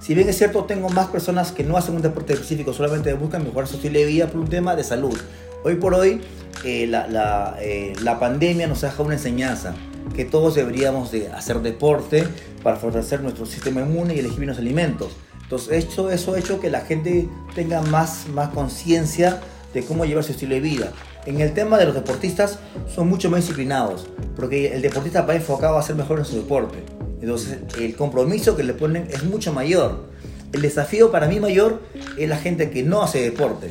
Si 0.00 0.14
bien 0.14 0.30
es 0.30 0.38
cierto, 0.38 0.64
tengo 0.64 0.88
más 0.88 1.08
personas 1.08 1.52
que 1.52 1.62
no 1.62 1.76
hacen 1.76 1.94
un 1.94 2.00
deporte 2.00 2.32
específico, 2.32 2.72
solamente 2.72 3.12
buscan 3.12 3.44
mejorar 3.44 3.68
su 3.68 3.76
estilo 3.76 3.98
de 3.98 4.06
vida 4.06 4.28
por 4.28 4.40
un 4.40 4.48
tema 4.48 4.74
de 4.76 4.82
salud. 4.82 5.14
Hoy 5.62 5.74
por 5.74 5.92
hoy, 5.92 6.22
eh, 6.64 6.86
la, 6.86 7.58
eh, 7.60 7.92
la, 8.00 8.18
pandemia 8.18 8.66
nos 8.66 8.82
ha 8.82 8.86
dejado 8.86 9.04
una 9.04 9.16
enseñanza, 9.16 9.74
que 10.14 10.24
todos 10.24 10.54
deberíamos 10.54 11.12
de 11.12 11.28
hacer 11.28 11.60
deporte 11.60 12.26
para 12.62 12.78
fortalecer 12.78 13.20
nuestro 13.20 13.44
sistema 13.44 13.82
inmune 13.82 14.14
y 14.14 14.20
elegir 14.20 14.46
los 14.46 14.56
alimentos. 14.56 15.12
Entonces, 15.42 15.84
esto, 15.84 16.10
eso 16.10 16.32
ha 16.32 16.38
hecho 16.38 16.60
que 16.60 16.70
la 16.70 16.80
gente 16.80 17.28
tenga 17.54 17.82
más, 17.82 18.26
más 18.32 18.48
conciencia 18.54 19.42
de 19.74 19.84
cómo 19.84 20.06
llevar 20.06 20.24
su 20.24 20.32
estilo 20.32 20.54
de 20.54 20.60
vida. 20.62 20.92
En 21.26 21.40
el 21.40 21.52
tema 21.52 21.76
de 21.76 21.86
los 21.86 21.94
deportistas, 21.94 22.60
son 22.94 23.08
mucho 23.08 23.28
más 23.30 23.40
disciplinados, 23.40 24.06
porque 24.36 24.72
el 24.72 24.80
deportista 24.80 25.22
va 25.22 25.34
enfocado 25.34 25.76
a 25.76 25.82
ser 25.82 25.96
mejor 25.96 26.20
en 26.20 26.24
su 26.24 26.36
deporte. 26.36 26.78
Entonces 27.20 27.58
el 27.78 27.96
compromiso 27.96 28.56
que 28.56 28.62
le 28.62 28.74
ponen 28.74 29.08
es 29.10 29.24
mucho 29.24 29.52
mayor. 29.52 30.04
El 30.52 30.62
desafío 30.62 31.10
para 31.10 31.26
mí 31.26 31.40
mayor 31.40 31.82
es 32.16 32.28
la 32.28 32.38
gente 32.38 32.70
que 32.70 32.84
no 32.84 33.02
hace 33.02 33.20
deporte, 33.20 33.70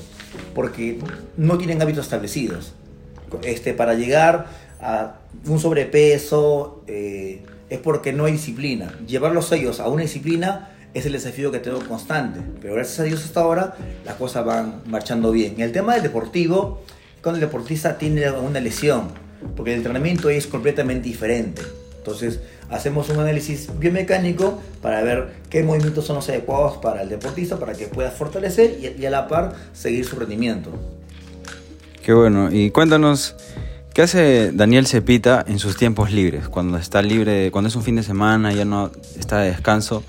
porque 0.53 1.00
no 1.38 1.57
tienen 1.57 1.81
hábitos 1.81 2.05
establecidos. 2.05 2.74
Este, 3.43 3.74
para 3.74 3.93
llegar 3.93 4.47
a 4.81 5.19
un 5.47 5.59
sobrepeso 5.59 6.83
eh, 6.88 7.43
es 7.69 7.79
porque 7.79 8.12
no 8.12 8.25
hay 8.25 8.33
disciplina. 8.33 8.93
Llevarlos 9.07 9.51
ellos 9.53 9.79
a 9.79 9.88
una 9.88 10.01
disciplina 10.01 10.71
es 10.93 11.05
el 11.05 11.13
desafío 11.13 11.51
que 11.51 11.59
tengo 11.59 11.79
constante. 11.88 12.41
Pero 12.62 12.75
gracias 12.75 13.00
a 13.00 13.03
Dios 13.03 13.24
hasta 13.24 13.41
ahora 13.41 13.75
las 14.05 14.15
cosas 14.15 14.45
van 14.45 14.81
marchando 14.85 15.31
bien. 15.31 15.55
En 15.55 15.62
el 15.62 15.71
tema 15.71 15.93
del 15.93 16.03
deportivo, 16.03 16.81
cuando 17.25 17.41
el 17.41 17.48
deportista 17.48 17.98
tiene 17.98 18.29
una 18.29 18.60
lesión, 18.60 19.08
porque 19.55 19.72
el 19.72 19.77
entrenamiento 19.77 20.29
es 20.29 20.46
completamente 20.46 21.08
diferente. 21.08 21.63
Entonces, 21.98 22.39
hacemos 22.70 23.10
un 23.10 23.20
análisis 23.20 23.67
biomecánico 23.79 24.62
para 24.79 25.01
ver 25.01 25.29
qué 25.50 25.63
movimientos 25.63 26.05
son 26.05 26.17
los 26.17 26.29
adecuados 26.29 26.77
para 26.77 27.01
el 27.01 27.10
deportista 27.10 27.58
para 27.58 27.74
que 27.74 27.88
pueda 27.88 28.12
fortalecer 28.12 28.77
y, 28.79 29.01
y 29.01 29.05
a 29.08 29.10
la 29.10 29.27
par 29.27 29.55
seguir 29.74 30.05
su 30.05 30.17
rendimiento. 30.17 30.70
Qué 32.03 32.13
bueno. 32.13 32.51
Y 32.51 32.70
cuéntanos, 32.70 33.36
¿Qué 33.91 34.03
hace 34.03 34.51
Daniel 34.51 34.86
Cepita 34.86 35.44
en 35.48 35.58
sus 35.58 35.77
tiempos 35.77 36.12
libres? 36.12 36.48
Cuando 36.48 36.77
está 36.77 37.01
libre, 37.01 37.50
cuando 37.50 37.70
es 37.70 37.75
un 37.75 37.82
fin 37.82 37.96
de 37.96 38.03
semana, 38.03 38.53
ya 38.53 38.65
no 38.65 38.91
está 39.17 39.39
de 39.39 39.50
descanso. 39.50 40.03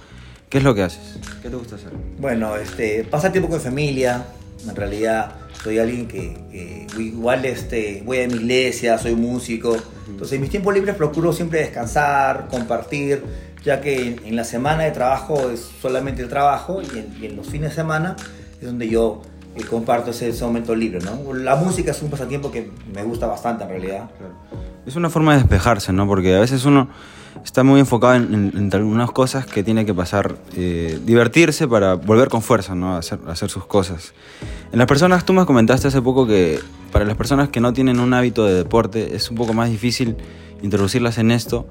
¿Qué 0.50 0.58
es 0.58 0.64
lo 0.64 0.74
que 0.74 0.82
haces? 0.82 1.18
¿Qué 1.40 1.48
te 1.48 1.56
gusta 1.56 1.76
hacer? 1.76 1.92
Bueno, 2.18 2.56
este, 2.56 3.04
pasar 3.04 3.32
tiempo 3.32 3.48
con 3.48 3.58
familia. 3.58 4.26
En 4.68 4.76
realidad 4.76 5.32
soy 5.62 5.78
alguien 5.78 6.06
que, 6.06 6.86
igual 6.98 7.44
este, 7.44 8.02
voy 8.04 8.20
a 8.20 8.28
mi 8.28 8.34
iglesia, 8.34 8.98
soy 8.98 9.14
músico. 9.14 9.76
Entonces 10.08 10.34
en 10.34 10.40
mis 10.40 10.50
tiempos 10.50 10.74
libres 10.74 10.94
procuro 10.94 11.32
siempre 11.32 11.60
descansar, 11.60 12.48
compartir, 12.50 13.22
ya 13.64 13.80
que 13.80 14.18
en, 14.24 14.36
la 14.36 14.44
semana 14.44 14.84
de 14.84 14.92
trabajo 14.92 15.50
es 15.50 15.68
solamente 15.80 16.22
el 16.22 16.28
trabajo 16.28 16.80
y 16.82 17.26
en 17.26 17.36
los 17.36 17.46
fines 17.46 17.70
de 17.70 17.76
semana 17.76 18.16
es 18.60 18.66
donde 18.66 18.88
yo 18.88 19.22
y 19.56 19.62
comparto 19.62 20.10
ese, 20.10 20.32
momento 20.44 20.74
libre, 20.74 21.00
¿no? 21.00 21.32
La 21.32 21.56
música 21.56 21.90
es 21.90 22.02
un 22.02 22.10
pasatiempo 22.10 22.50
que 22.50 22.70
me 22.92 23.02
gusta 23.02 23.26
bastante 23.26 23.64
en 23.64 23.70
realidad. 23.70 24.10
Es 24.86 24.96
una 24.96 25.08
forma 25.08 25.32
de 25.32 25.38
despejarse, 25.40 25.92
¿no? 25.92 26.06
Porque 26.06 26.36
a 26.36 26.40
veces 26.40 26.64
uno 26.66 26.88
está 27.44 27.62
muy 27.62 27.80
enfocado 27.80 28.14
en, 28.14 28.70
algunas 28.72 29.10
cosas 29.10 29.46
que 29.46 29.62
tiene 29.62 29.86
que 29.86 29.94
pasar, 29.94 30.36
eh, 30.56 30.98
divertirse 31.04 31.68
para 31.68 31.94
volver 31.94 32.28
con 32.28 32.42
fuerza, 32.42 32.74
¿no? 32.74 32.96
Hacer, 32.96 33.18
hacer 33.26 33.50
sus 33.50 33.66
cosas. 33.66 34.12
En 34.72 34.78
las 34.78 34.86
personas, 34.86 35.24
tú 35.24 35.32
me 35.32 35.46
comentaste 35.46 35.88
hace 35.88 36.02
poco 36.02 36.26
que 36.26 36.58
para 36.92 37.04
las 37.04 37.16
personas 37.16 37.48
que 37.48 37.60
no 37.60 37.72
tienen 37.72 38.00
un 38.00 38.14
hábito 38.14 38.44
de 38.44 38.54
deporte 38.54 39.14
es 39.14 39.30
un 39.30 39.36
poco 39.36 39.52
más 39.52 39.70
difícil 39.70 40.16
introducirlas 40.62 41.18
en 41.18 41.30
esto. 41.30 41.66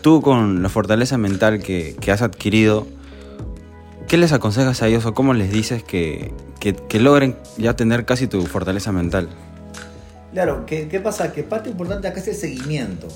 Tú 0.00 0.20
con 0.20 0.62
la 0.62 0.68
fortaleza 0.68 1.18
mental 1.18 1.60
que, 1.60 1.96
que 2.00 2.10
has 2.10 2.22
adquirido, 2.22 2.86
¿qué 4.08 4.16
les 4.16 4.32
aconsejas 4.32 4.82
a 4.82 4.88
ellos 4.88 5.06
o 5.06 5.14
cómo 5.14 5.34
les 5.34 5.50
dices 5.50 5.82
que, 5.82 6.32
que, 6.72 7.00
logren 7.00 7.36
ya 7.58 7.76
tener 7.76 8.04
casi 8.04 8.26
tu 8.26 8.46
fortaleza 8.46 8.92
mental. 8.92 9.28
Claro, 10.32 10.64
¿qué, 10.66 10.88
¿qué, 10.88 11.00
pasa? 11.00 11.32
Que 11.32 11.42
parte 11.42 11.70
importante 11.70 12.08
acá 12.08 12.20
es 12.20 12.28
el 12.28 12.34
seguimiento. 12.34 13.08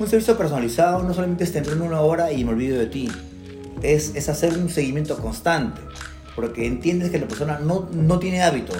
Un 0.00 0.08
servicio 0.08 0.38
personalizado 0.38 1.02
no 1.02 1.12
solamente 1.12 1.44
es 1.44 1.52
tener 1.52 1.78
una 1.78 2.00
hora 2.00 2.32
y 2.32 2.42
me 2.42 2.52
olvido 2.52 2.78
de 2.78 2.86
ti, 2.86 3.12
es, 3.82 4.14
es 4.14 4.30
hacer 4.30 4.56
un 4.56 4.70
seguimiento 4.70 5.18
constante, 5.18 5.82
porque 6.34 6.66
entiendes 6.66 7.10
que 7.10 7.18
la 7.18 7.28
persona 7.28 7.58
no, 7.58 7.86
no 7.92 8.18
tiene 8.18 8.42
hábitos. 8.42 8.78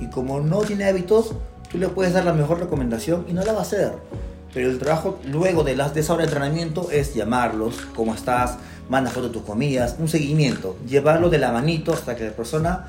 Y 0.00 0.06
como 0.06 0.40
no 0.40 0.60
tiene 0.60 0.86
hábitos, 0.86 1.34
tú 1.70 1.76
le 1.76 1.88
puedes 1.88 2.14
dar 2.14 2.24
la 2.24 2.32
mejor 2.32 2.60
recomendación 2.60 3.26
y 3.28 3.34
no 3.34 3.44
la 3.44 3.52
va 3.52 3.58
a 3.58 3.62
hacer. 3.62 3.92
Pero 4.54 4.70
el 4.70 4.78
trabajo 4.78 5.18
luego 5.26 5.64
de, 5.64 5.76
las, 5.76 5.92
de 5.92 6.00
esa 6.00 6.14
hora 6.14 6.22
de 6.22 6.28
entrenamiento 6.28 6.90
es 6.90 7.14
llamarlos, 7.14 7.86
cómo 7.94 8.14
estás, 8.14 8.56
manda 8.88 9.10
fotos 9.10 9.28
de 9.28 9.34
tus 9.34 9.42
comidas, 9.42 9.96
un 9.98 10.08
seguimiento, 10.08 10.78
llevarlo 10.88 11.28
de 11.28 11.36
la 11.36 11.52
manito 11.52 11.92
hasta 11.92 12.16
que 12.16 12.24
la 12.24 12.32
persona 12.32 12.88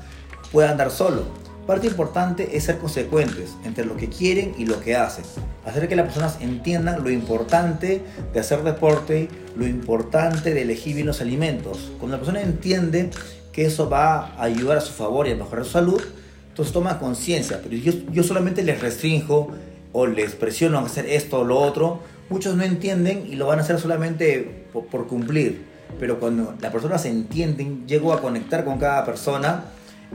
pueda 0.50 0.70
andar 0.70 0.90
solo. 0.90 1.24
Parte 1.70 1.86
importante 1.86 2.56
es 2.56 2.64
ser 2.64 2.78
consecuentes 2.78 3.54
entre 3.62 3.84
lo 3.84 3.96
que 3.96 4.08
quieren 4.08 4.56
y 4.58 4.64
lo 4.64 4.80
que 4.80 4.96
hacen. 4.96 5.24
Hacer 5.64 5.86
que 5.86 5.94
las 5.94 6.06
personas 6.06 6.38
entiendan 6.40 7.04
lo 7.04 7.10
importante 7.10 8.02
de 8.32 8.40
hacer 8.40 8.64
deporte, 8.64 9.28
lo 9.56 9.68
importante 9.68 10.52
de 10.52 10.62
elegir 10.62 10.96
bien 10.96 11.06
los 11.06 11.20
alimentos. 11.20 11.92
Cuando 12.00 12.16
la 12.16 12.22
persona 12.24 12.42
entiende 12.42 13.10
que 13.52 13.66
eso 13.66 13.88
va 13.88 14.34
a 14.36 14.42
ayudar 14.42 14.78
a 14.78 14.80
su 14.80 14.92
favor 14.92 15.28
y 15.28 15.30
a 15.30 15.36
mejorar 15.36 15.64
su 15.64 15.70
salud, 15.70 16.02
entonces 16.48 16.74
toma 16.74 16.98
conciencia. 16.98 17.60
Pero 17.62 17.76
yo, 17.76 17.92
yo 18.10 18.24
solamente 18.24 18.64
les 18.64 18.80
restringo 18.80 19.52
o 19.92 20.08
les 20.08 20.34
presiono 20.34 20.78
a 20.78 20.86
hacer 20.86 21.06
esto 21.06 21.38
o 21.38 21.44
lo 21.44 21.56
otro. 21.56 22.00
Muchos 22.30 22.56
no 22.56 22.64
entienden 22.64 23.28
y 23.28 23.36
lo 23.36 23.46
van 23.46 23.60
a 23.60 23.62
hacer 23.62 23.78
solamente 23.78 24.66
por, 24.72 24.86
por 24.86 25.06
cumplir. 25.06 25.66
Pero 26.00 26.18
cuando 26.18 26.52
las 26.60 26.72
personas 26.72 27.04
entienden, 27.04 27.86
llego 27.86 28.12
a 28.12 28.20
conectar 28.20 28.64
con 28.64 28.76
cada 28.78 29.04
persona, 29.04 29.66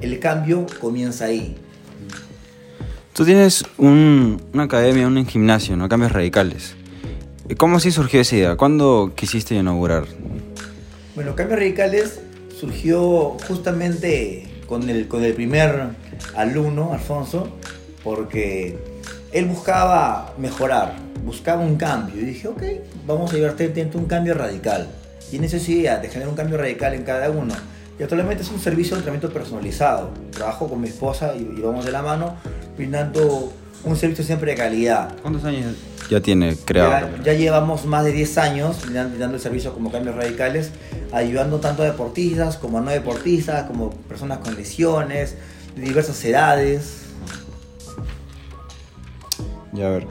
el 0.02 0.20
cambio 0.20 0.66
comienza 0.80 1.25
ahí. 1.25 1.56
Tú 3.13 3.24
tienes 3.24 3.63
una 3.78 4.63
academia, 4.63 5.08
un 5.08 5.26
gimnasio, 5.26 5.78
¿no? 5.78 5.88
Cambios 5.88 6.12
radicales. 6.12 6.76
¿Cómo 7.58 7.78
así 7.78 7.91
surgió 7.91 8.19
esa 8.22 8.36
idea? 8.36 8.56
¿Cuándo 8.58 9.13
quisiste 9.15 9.56
inaugurar? 9.56 10.06
Bueno, 11.13 11.36
Cambios 11.36 11.60
Radicales 11.60 12.19
surgió 12.60 13.38
justamente 13.48 14.48
con 14.67 14.89
el, 14.89 15.08
con 15.08 15.24
el 15.24 15.34
primer 15.34 15.89
alumno, 16.36 16.91
Alfonso, 16.91 17.48
porque 18.04 18.78
él 19.32 19.46
buscaba 19.46 20.34
mejorar, 20.38 20.96
buscaba 21.24 21.62
un 21.62 21.78
cambio. 21.78 22.19
Y 22.19 22.26
dije, 22.26 22.48
ok, 22.48 22.63
vamos 23.06 23.32
a 23.32 23.36
llevarte 23.36 23.69
dentro 23.69 24.00
un 24.00 24.08
cambio 24.08 24.34
radical. 24.34 24.89
Y 25.32 25.39
necesidad 25.39 26.02
de 26.02 26.10
generar 26.10 26.30
un 26.30 26.36
cambio 26.36 26.58
radical 26.58 26.96
en 26.96 27.04
cada 27.04 27.30
uno 27.30 27.54
y 27.97 28.03
actualmente 28.03 28.43
es 28.43 28.49
un 28.49 28.60
servicio 28.60 28.95
de 28.95 28.99
entrenamiento 28.99 29.34
personalizado. 29.34 30.12
Trabajo 30.31 30.67
con 30.67 30.81
mi 30.81 30.88
esposa 30.88 31.34
y, 31.36 31.62
vamos 31.62 31.86
de 31.86 31.91
la 31.91 32.01
mano 32.01 32.36
brindando 32.75 33.53
un 33.84 33.95
servicio 33.95 34.23
siempre 34.25 34.51
de 34.51 34.58
calidad. 34.58 35.15
¿Cuántos 35.21 35.45
años 35.45 35.75
ya 36.10 36.19
tiene 36.19 36.55
creado? 36.58 37.08
Ya, 37.23 37.34
llevamos 37.34 37.86
más 37.86 38.03
de 38.03 38.12
10 38.12 38.38
años 38.38 38.81
brindando 38.86 39.36
el 39.36 39.39
servicio 39.39 39.73
como 39.73 39.91
cambios 39.91 40.15
radicales, 40.15 40.71
ayudando 41.13 41.60
tanto 41.60 41.84
a 41.84 41.86
deportistas 41.86 42.58
como 42.58 42.79
a 42.79 42.81
no 42.81 42.91
deportistas, 42.91 43.65
como 43.65 43.91
personas 43.91 44.39
con 44.39 44.55
lesiones, 44.55 45.38
de 45.75 45.81
diversas 45.81 46.23
edades. 46.25 47.03
Ya 49.71 49.88
a 49.88 49.91
ver. 49.91 50.08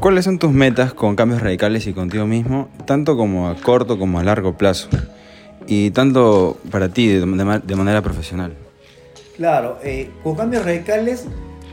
¿Cuáles 0.00 0.24
son 0.24 0.38
tus 0.38 0.50
metas 0.50 0.94
con 0.94 1.16
cambios 1.16 1.42
radicales 1.42 1.86
y 1.86 1.92
contigo 1.92 2.26
mismo, 2.26 2.70
tanto 2.86 3.16
como 3.16 3.48
a 3.48 3.56
corto 3.56 3.98
como 3.98 4.18
a 4.18 4.24
largo 4.24 4.56
plazo? 4.56 4.88
Y 5.66 5.90
tanto 5.90 6.58
para 6.70 6.88
ti 6.88 7.08
de, 7.08 7.26
manera 7.26 8.02
profesional. 8.02 8.54
Claro, 9.36 9.78
eh, 9.82 10.10
con 10.22 10.34
cambios 10.36 10.64
radicales, 10.64 11.24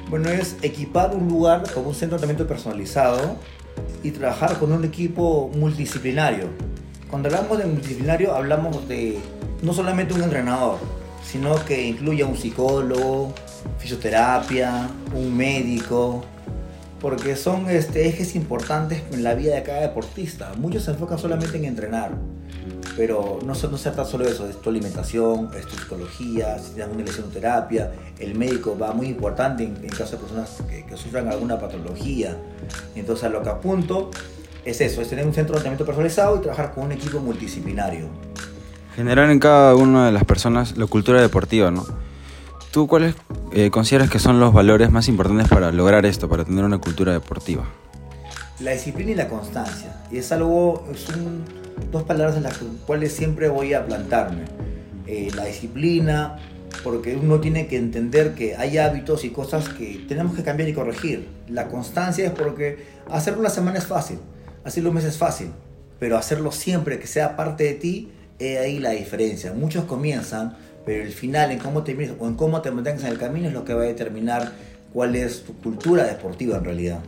bueno, 0.09 0.29
es 0.29 0.55
equipar 0.61 1.15
un 1.15 1.27
lugar 1.27 1.63
con 1.73 1.85
un 1.85 1.93
centro 1.93 2.17
de 2.17 2.21
tratamiento 2.21 2.47
personalizado 2.47 3.37
y 4.03 4.11
trabajar 4.11 4.57
con 4.57 4.71
un 4.71 4.83
equipo 4.85 5.51
multidisciplinario. 5.55 6.45
Cuando 7.09 7.29
hablamos 7.29 7.57
de 7.57 7.65
multidisciplinario, 7.65 8.33
hablamos 8.33 8.87
de 8.87 9.19
no 9.61 9.73
solamente 9.73 10.13
un 10.13 10.23
entrenador, 10.23 10.77
sino 11.23 11.63
que 11.65 11.87
incluye 11.87 12.23
un 12.23 12.37
psicólogo, 12.37 13.33
fisioterapia, 13.77 14.89
un 15.13 15.35
médico, 15.35 16.23
porque 16.99 17.35
son 17.35 17.69
este, 17.69 18.07
ejes 18.07 18.35
importantes 18.35 19.03
en 19.11 19.23
la 19.23 19.33
vida 19.33 19.55
de 19.55 19.63
cada 19.63 19.81
deportista. 19.81 20.53
Muchos 20.57 20.83
se 20.83 20.91
enfocan 20.91 21.17
solamente 21.17 21.57
en 21.57 21.65
entrenar 21.65 22.11
pero 22.99 23.39
no, 23.45 23.53
no 23.53 23.77
se 23.77 23.91
trata 23.91 24.03
solo 24.03 24.25
de 24.25 24.31
eso, 24.31 24.45
es 24.45 24.59
tu 24.59 24.69
alimentación, 24.69 25.49
es 25.57 25.65
tu 25.65 25.77
psicología, 25.77 26.59
si 26.59 26.73
tienes 26.73 26.93
una 26.93 27.05
lesión 27.05 27.31
terapia, 27.31 27.93
el 28.19 28.35
médico 28.35 28.77
va 28.77 28.91
muy 28.91 29.07
importante 29.07 29.63
en, 29.63 29.87
caso 29.87 30.17
de 30.17 30.17
personas 30.17 30.61
que, 30.67 30.97
sufran 30.97 31.29
alguna 31.29 31.57
patología. 31.57 32.35
Entonces 32.95 33.23
a 33.23 33.29
lo 33.29 33.41
que 33.41 33.47
apunto 33.47 34.11
es 34.65 34.81
eso, 34.81 35.01
es 35.01 35.07
tener 35.07 35.25
un 35.25 35.33
centro 35.33 35.53
de 35.53 35.61
tratamiento 35.61 35.85
personalizado 35.85 36.35
y 36.35 36.39
trabajar 36.41 36.73
con 36.73 36.87
un 36.87 36.91
equipo 36.91 37.21
multidisciplinario. 37.21 38.09
Generar 38.97 39.29
en 39.29 39.39
cada 39.39 39.75
una 39.75 40.07
de 40.07 40.11
las 40.11 40.25
personas 40.25 40.75
la 40.77 40.85
cultura 40.85 41.21
deportiva, 41.21 41.71
¿no? 41.71 41.85
¿Tú 42.71 42.85
cuáles 42.85 43.15
eh, 43.53 43.71
consideras 43.71 44.09
que 44.09 44.19
son 44.19 44.41
los 44.41 44.51
valores 44.51 44.91
más 44.91 45.07
importantes 45.07 45.47
para 45.47 45.71
lograr 45.71 46.05
esto, 46.05 46.27
para 46.27 46.43
tener 46.43 46.65
una 46.65 46.79
cultura 46.79 47.13
deportiva? 47.13 47.63
La 48.59 48.71
disciplina 48.71 49.11
y 49.11 49.15
la 49.15 49.29
constancia. 49.29 50.03
Y 50.11 50.17
es 50.17 50.33
algo, 50.33 50.85
es 50.91 51.07
un, 51.15 51.58
dos 51.91 52.03
palabras 52.03 52.37
en 52.37 52.43
las 52.43 52.59
cuales 52.85 53.13
siempre 53.13 53.49
voy 53.49 53.73
a 53.73 53.85
plantarme. 53.85 54.43
Eh, 55.07 55.31
la 55.35 55.45
disciplina, 55.45 56.37
porque 56.83 57.15
uno 57.15 57.39
tiene 57.39 57.67
que 57.67 57.77
entender 57.77 58.35
que 58.35 58.55
hay 58.55 58.77
hábitos 58.77 59.25
y 59.25 59.29
cosas 59.29 59.69
que 59.69 60.05
tenemos 60.07 60.35
que 60.35 60.43
cambiar 60.43 60.69
y 60.69 60.73
corregir. 60.73 61.27
La 61.47 61.67
constancia 61.67 62.25
es 62.25 62.31
porque 62.31 62.85
hacerlo 63.09 63.39
una 63.39 63.49
semana 63.49 63.79
es 63.79 63.87
fácil, 63.87 64.19
hacerlo 64.63 64.89
un 64.89 64.95
mes 64.95 65.05
es 65.05 65.17
fácil, 65.17 65.49
pero 65.99 66.17
hacerlo 66.17 66.51
siempre, 66.51 66.99
que 66.99 67.07
sea 67.07 67.35
parte 67.35 67.63
de 67.63 67.73
ti, 67.73 68.11
es 68.37 68.59
ahí 68.59 68.79
la 68.79 68.91
diferencia. 68.91 69.53
Muchos 69.53 69.85
comienzan, 69.85 70.55
pero 70.85 71.03
el 71.03 71.11
final, 71.11 71.51
en 71.51 71.59
cómo 71.59 71.83
te 71.83 72.15
o 72.19 72.27
en 72.27 72.35
cómo 72.35 72.61
te 72.61 72.71
mantengas 72.71 73.03
en 73.03 73.09
el 73.09 73.17
camino, 73.17 73.47
es 73.47 73.53
lo 73.53 73.65
que 73.65 73.73
va 73.73 73.81
a 73.81 73.85
determinar 73.85 74.51
cuál 74.93 75.15
es 75.15 75.43
tu 75.43 75.53
cultura 75.55 76.05
deportiva 76.05 76.57
en 76.57 76.63
realidad. 76.63 76.99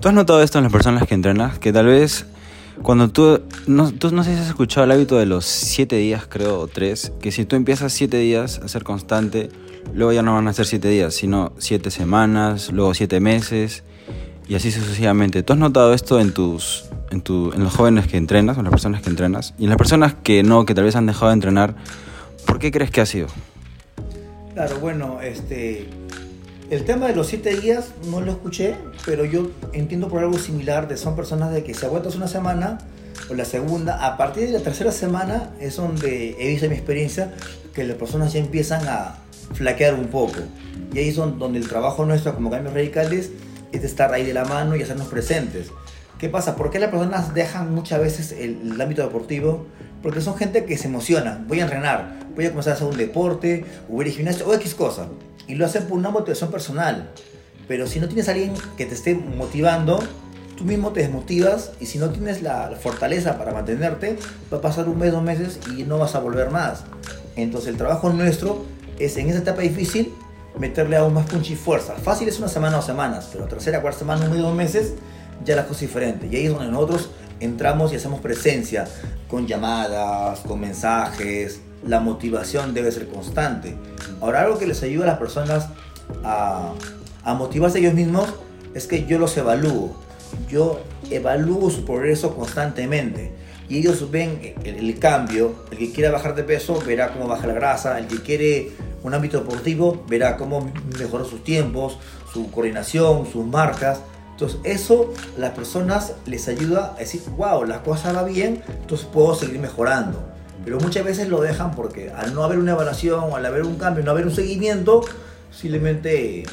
¿Tú 0.00 0.08
has 0.08 0.14
notado 0.14 0.42
esto 0.42 0.58
en 0.58 0.64
las 0.64 0.72
personas 0.72 1.06
que 1.06 1.14
entrenas? 1.14 1.58
Que 1.58 1.72
tal 1.72 1.86
vez 1.86 2.26
cuando 2.82 3.08
tú 3.08 3.40
no, 3.66 3.92
tú 3.92 4.10
no 4.10 4.24
sé 4.24 4.34
si 4.34 4.40
has 4.40 4.48
escuchado 4.48 4.84
el 4.84 4.90
hábito 4.90 5.16
de 5.16 5.26
los 5.26 5.44
siete 5.44 5.96
días, 5.96 6.26
creo, 6.28 6.60
o 6.60 6.66
tres, 6.66 7.12
que 7.20 7.32
si 7.32 7.44
tú 7.44 7.56
empiezas 7.56 7.92
siete 7.92 8.18
días 8.18 8.60
a 8.62 8.68
ser 8.68 8.84
constante, 8.84 9.50
luego 9.94 10.12
ya 10.12 10.22
no 10.22 10.34
van 10.34 10.48
a 10.48 10.52
ser 10.52 10.66
siete 10.66 10.88
días, 10.88 11.14
sino 11.14 11.52
siete 11.58 11.90
semanas, 11.90 12.72
luego 12.72 12.94
siete 12.94 13.20
meses, 13.20 13.84
y 14.48 14.54
así 14.54 14.70
sucesivamente. 14.70 15.42
¿Tú 15.42 15.54
has 15.54 15.58
notado 15.58 15.94
esto 15.94 16.20
en 16.20 16.32
tus, 16.32 16.86
en, 17.10 17.22
tu, 17.22 17.52
en 17.52 17.64
los 17.64 17.74
jóvenes 17.74 18.06
que 18.06 18.16
entrenas, 18.16 18.58
en 18.58 18.64
las 18.64 18.70
personas 18.70 19.02
que 19.02 19.10
entrenas, 19.10 19.54
y 19.58 19.64
en 19.64 19.70
las 19.70 19.78
personas 19.78 20.14
que 20.14 20.42
no, 20.42 20.66
que 20.66 20.74
tal 20.74 20.84
vez 20.84 20.96
han 20.96 21.06
dejado 21.06 21.28
de 21.28 21.34
entrenar, 21.34 21.74
¿por 22.46 22.58
qué 22.58 22.70
crees 22.70 22.90
que 22.90 23.00
ha 23.00 23.06
sido? 23.06 23.28
Claro, 24.52 24.78
bueno, 24.78 25.20
este, 25.20 25.88
el 26.70 26.84
tema 26.84 27.06
de 27.06 27.16
los 27.16 27.26
siete 27.26 27.58
días 27.58 27.92
no 28.10 28.20
lo 28.20 28.32
escuché, 28.32 28.76
pero 29.06 29.24
yo 29.24 29.50
entiendo 29.72 30.08
por 30.08 30.20
algo 30.20 30.38
similar 30.38 30.86
de 30.86 30.96
son 30.96 31.16
personas 31.16 31.52
de 31.52 31.64
que 31.64 31.74
se 31.74 31.86
aguantas 31.86 32.14
una 32.14 32.28
semana 32.28 32.78
o 33.28 33.34
la 33.34 33.44
segunda, 33.44 34.06
a 34.06 34.16
partir 34.16 34.46
de 34.46 34.52
la 34.52 34.60
tercera 34.60 34.92
semana 34.92 35.50
es 35.60 35.76
donde 35.76 36.36
he 36.38 36.48
visto 36.48 36.66
en 36.66 36.72
mi 36.72 36.76
experiencia 36.76 37.32
que 37.74 37.84
las 37.84 37.96
personas 37.96 38.32
ya 38.32 38.40
empiezan 38.40 38.86
a 38.88 39.18
flaquear 39.54 39.94
un 39.94 40.06
poco. 40.06 40.40
Y 40.92 40.98
ahí 40.98 41.08
es 41.08 41.16
donde 41.16 41.58
el 41.58 41.68
trabajo 41.68 42.04
nuestro 42.04 42.34
como 42.34 42.50
cambios 42.50 42.74
radicales 42.74 43.30
es 43.72 43.84
estar 43.84 44.12
ahí 44.12 44.24
de 44.24 44.34
la 44.34 44.44
mano 44.44 44.76
y 44.76 44.82
hacernos 44.82 45.08
presentes. 45.08 45.68
¿Qué 46.18 46.28
pasa? 46.28 46.56
¿Por 46.56 46.70
qué 46.70 46.78
las 46.78 46.90
personas 46.90 47.34
dejan 47.34 47.74
muchas 47.74 48.00
veces 48.00 48.32
el, 48.32 48.80
ámbito 48.80 49.02
deportivo? 49.02 49.66
Porque 50.02 50.20
son 50.20 50.36
gente 50.36 50.64
que 50.64 50.78
se 50.78 50.86
emociona. 50.86 51.44
Voy 51.48 51.60
a 51.60 51.64
entrenar, 51.64 52.18
voy 52.34 52.46
a 52.46 52.50
comenzar 52.50 52.74
a 52.74 52.76
hacer 52.76 52.86
un 52.86 52.96
deporte, 52.96 53.64
o 53.90 54.00
ir 54.00 54.08
al 54.08 54.14
gimnasio, 54.14 54.46
o 54.46 54.54
X 54.54 54.74
cosa. 54.74 55.08
Y 55.48 55.56
lo 55.56 55.66
hacen 55.66 55.84
por 55.84 55.98
una 55.98 56.10
motivación 56.10 56.50
personal. 56.50 57.10
Pero 57.66 57.86
si 57.86 57.98
no 57.98 58.06
tienes 58.06 58.28
a 58.28 58.32
alguien 58.32 58.52
que 58.76 58.86
te 58.86 58.94
esté 58.94 59.14
motivando, 59.14 59.98
tú 60.56 60.64
mismo 60.64 60.92
te 60.92 61.00
desmotivas 61.00 61.72
y 61.80 61.86
si 61.86 61.98
no 61.98 62.10
tienes 62.10 62.42
la, 62.42 62.72
fortaleza 62.80 63.38
para 63.38 63.52
mantenerte, 63.52 64.18
va 64.52 64.58
a 64.58 64.60
pasar 64.60 64.88
un 64.88 64.98
mes, 64.98 65.12
dos 65.12 65.22
meses 65.22 65.58
y 65.76 65.84
no 65.84 65.98
vas 65.98 66.14
a 66.14 66.20
volver 66.20 66.50
más. 66.50 66.84
Entonces 67.36 67.70
el 67.70 67.76
trabajo 67.76 68.10
nuestro 68.10 68.64
es 68.98 69.16
en 69.16 69.28
esa 69.28 69.38
etapa 69.38 69.62
difícil 69.62 70.12
meterle 70.58 70.96
aún 70.96 71.14
más 71.14 71.26
punch 71.26 71.50
y 71.50 71.56
fuerza. 71.56 71.94
Fácil 71.94 72.28
es 72.28 72.38
una 72.38 72.48
semana 72.48 72.78
o 72.78 72.82
semanas, 72.82 73.28
pero 73.32 73.46
tercera, 73.46 73.80
cuarta 73.80 74.00
semana, 74.00 74.24
un 74.26 74.30
mes, 74.30 74.40
dos 74.40 74.54
meses, 74.54 74.92
ya 75.44 75.56
la 75.56 75.62
cosa 75.62 75.74
es 75.74 75.80
diferente. 75.80 76.28
Y 76.30 76.36
ahí 76.36 76.46
es 76.46 76.52
donde 76.52 76.70
nosotros 76.70 77.10
entramos 77.40 77.92
y 77.92 77.96
hacemos 77.96 78.20
presencia 78.20 78.86
con 79.28 79.46
llamadas, 79.46 80.40
con 80.40 80.60
mensajes. 80.60 81.60
La 81.84 82.00
motivación 82.00 82.72
debe 82.72 82.92
ser 82.92 83.08
constante. 83.08 83.76
Ahora, 84.20 84.42
algo 84.42 84.58
que 84.58 84.66
les 84.66 84.82
ayuda 84.82 85.04
a 85.04 85.08
las 85.08 85.18
personas 85.18 85.68
a, 86.22 86.72
a 87.24 87.34
motivarse 87.34 87.78
ellos 87.78 87.94
mismos 87.94 88.32
es 88.74 88.86
que 88.86 89.04
yo 89.06 89.18
los 89.18 89.36
evalúo. 89.36 90.03
Yo 90.48 90.80
evalúo 91.10 91.70
su 91.70 91.84
progreso 91.84 92.34
constantemente. 92.34 93.32
Y 93.68 93.78
ellos 93.78 94.10
ven 94.10 94.54
el, 94.64 94.76
el 94.76 94.98
cambio. 94.98 95.54
El 95.70 95.78
que 95.78 95.92
quiera 95.92 96.10
bajar 96.10 96.34
de 96.34 96.44
peso 96.44 96.82
verá 96.86 97.12
cómo 97.12 97.26
baja 97.26 97.46
la 97.46 97.54
grasa. 97.54 97.98
El 97.98 98.06
que 98.06 98.20
quiere 98.22 98.72
un 99.04 99.14
ámbito 99.14 99.38
deportivo 99.38 100.02
verá 100.08 100.36
cómo 100.36 100.72
mejoró 100.98 101.24
sus 101.24 101.44
tiempos, 101.44 101.98
su 102.32 102.50
coordinación, 102.50 103.26
sus 103.30 103.46
marcas. 103.46 104.00
Entonces 104.32 104.58
eso 104.64 105.12
a 105.36 105.40
las 105.40 105.50
personas 105.50 106.14
les 106.26 106.48
ayuda 106.48 106.94
a 106.96 106.98
decir, 106.98 107.22
wow, 107.36 107.64
la 107.64 107.82
cosa 107.82 108.12
va 108.12 108.24
bien, 108.24 108.62
entonces 108.80 109.06
puedo 109.06 109.34
seguir 109.34 109.60
mejorando. 109.60 110.24
Pero 110.64 110.80
muchas 110.80 111.04
veces 111.04 111.28
lo 111.28 111.40
dejan 111.40 111.74
porque 111.74 112.10
al 112.10 112.34
no 112.34 112.42
haber 112.42 112.58
una 112.58 112.72
evaluación, 112.72 113.32
al 113.34 113.46
haber 113.46 113.62
un 113.62 113.76
cambio, 113.76 114.02
no 114.02 114.10
haber 114.10 114.26
un 114.26 114.34
seguimiento, 114.34 115.02
simplemente 115.52 116.44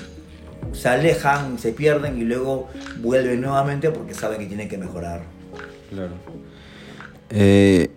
se 0.74 0.90
alejan, 0.90 1.60
se 1.60 1.72
pierden 1.72 2.18
y 2.18 2.24
luego 2.24 2.70
vuelven 3.00 3.42
nuevamente 3.42 3.92
porque 3.92 4.14
saben 4.14 4.40
que 4.40 4.46
tienen 4.46 4.70
que 4.70 4.78
mejorar. 4.78 5.24
Claro. 5.90 6.14
Eh, 7.30 7.90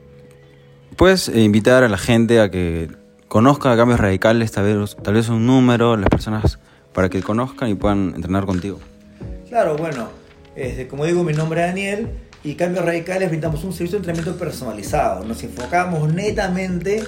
Puedes 0.96 1.28
invitar 1.28 1.82
a 1.82 1.88
la 1.88 1.98
gente 1.98 2.40
a 2.40 2.50
que 2.50 2.88
conozca 3.26 3.76
cambios 3.76 3.98
radicales, 3.98 4.52
tal 4.52 4.64
vez, 4.64 4.96
tal 5.02 5.14
vez 5.14 5.28
un 5.28 5.44
número, 5.44 5.96
las 5.96 6.08
personas 6.08 6.60
para 6.92 7.08
que 7.08 7.20
conozcan 7.20 7.68
y 7.68 7.74
puedan 7.74 8.12
entrenar 8.14 8.46
contigo. 8.46 8.78
Claro, 9.48 9.76
bueno, 9.76 10.08
este, 10.54 10.86
como 10.86 11.04
digo, 11.04 11.24
mi 11.24 11.32
nombre 11.32 11.62
es 11.62 11.66
Daniel 11.66 12.08
y 12.44 12.54
Cambios 12.54 12.84
Radicales 12.84 13.28
brindamos 13.28 13.64
un 13.64 13.72
servicio 13.72 13.98
de 13.98 14.06
entrenamiento 14.06 14.38
personalizado. 14.38 15.24
Nos 15.24 15.42
enfocamos 15.42 16.12
netamente 16.12 17.02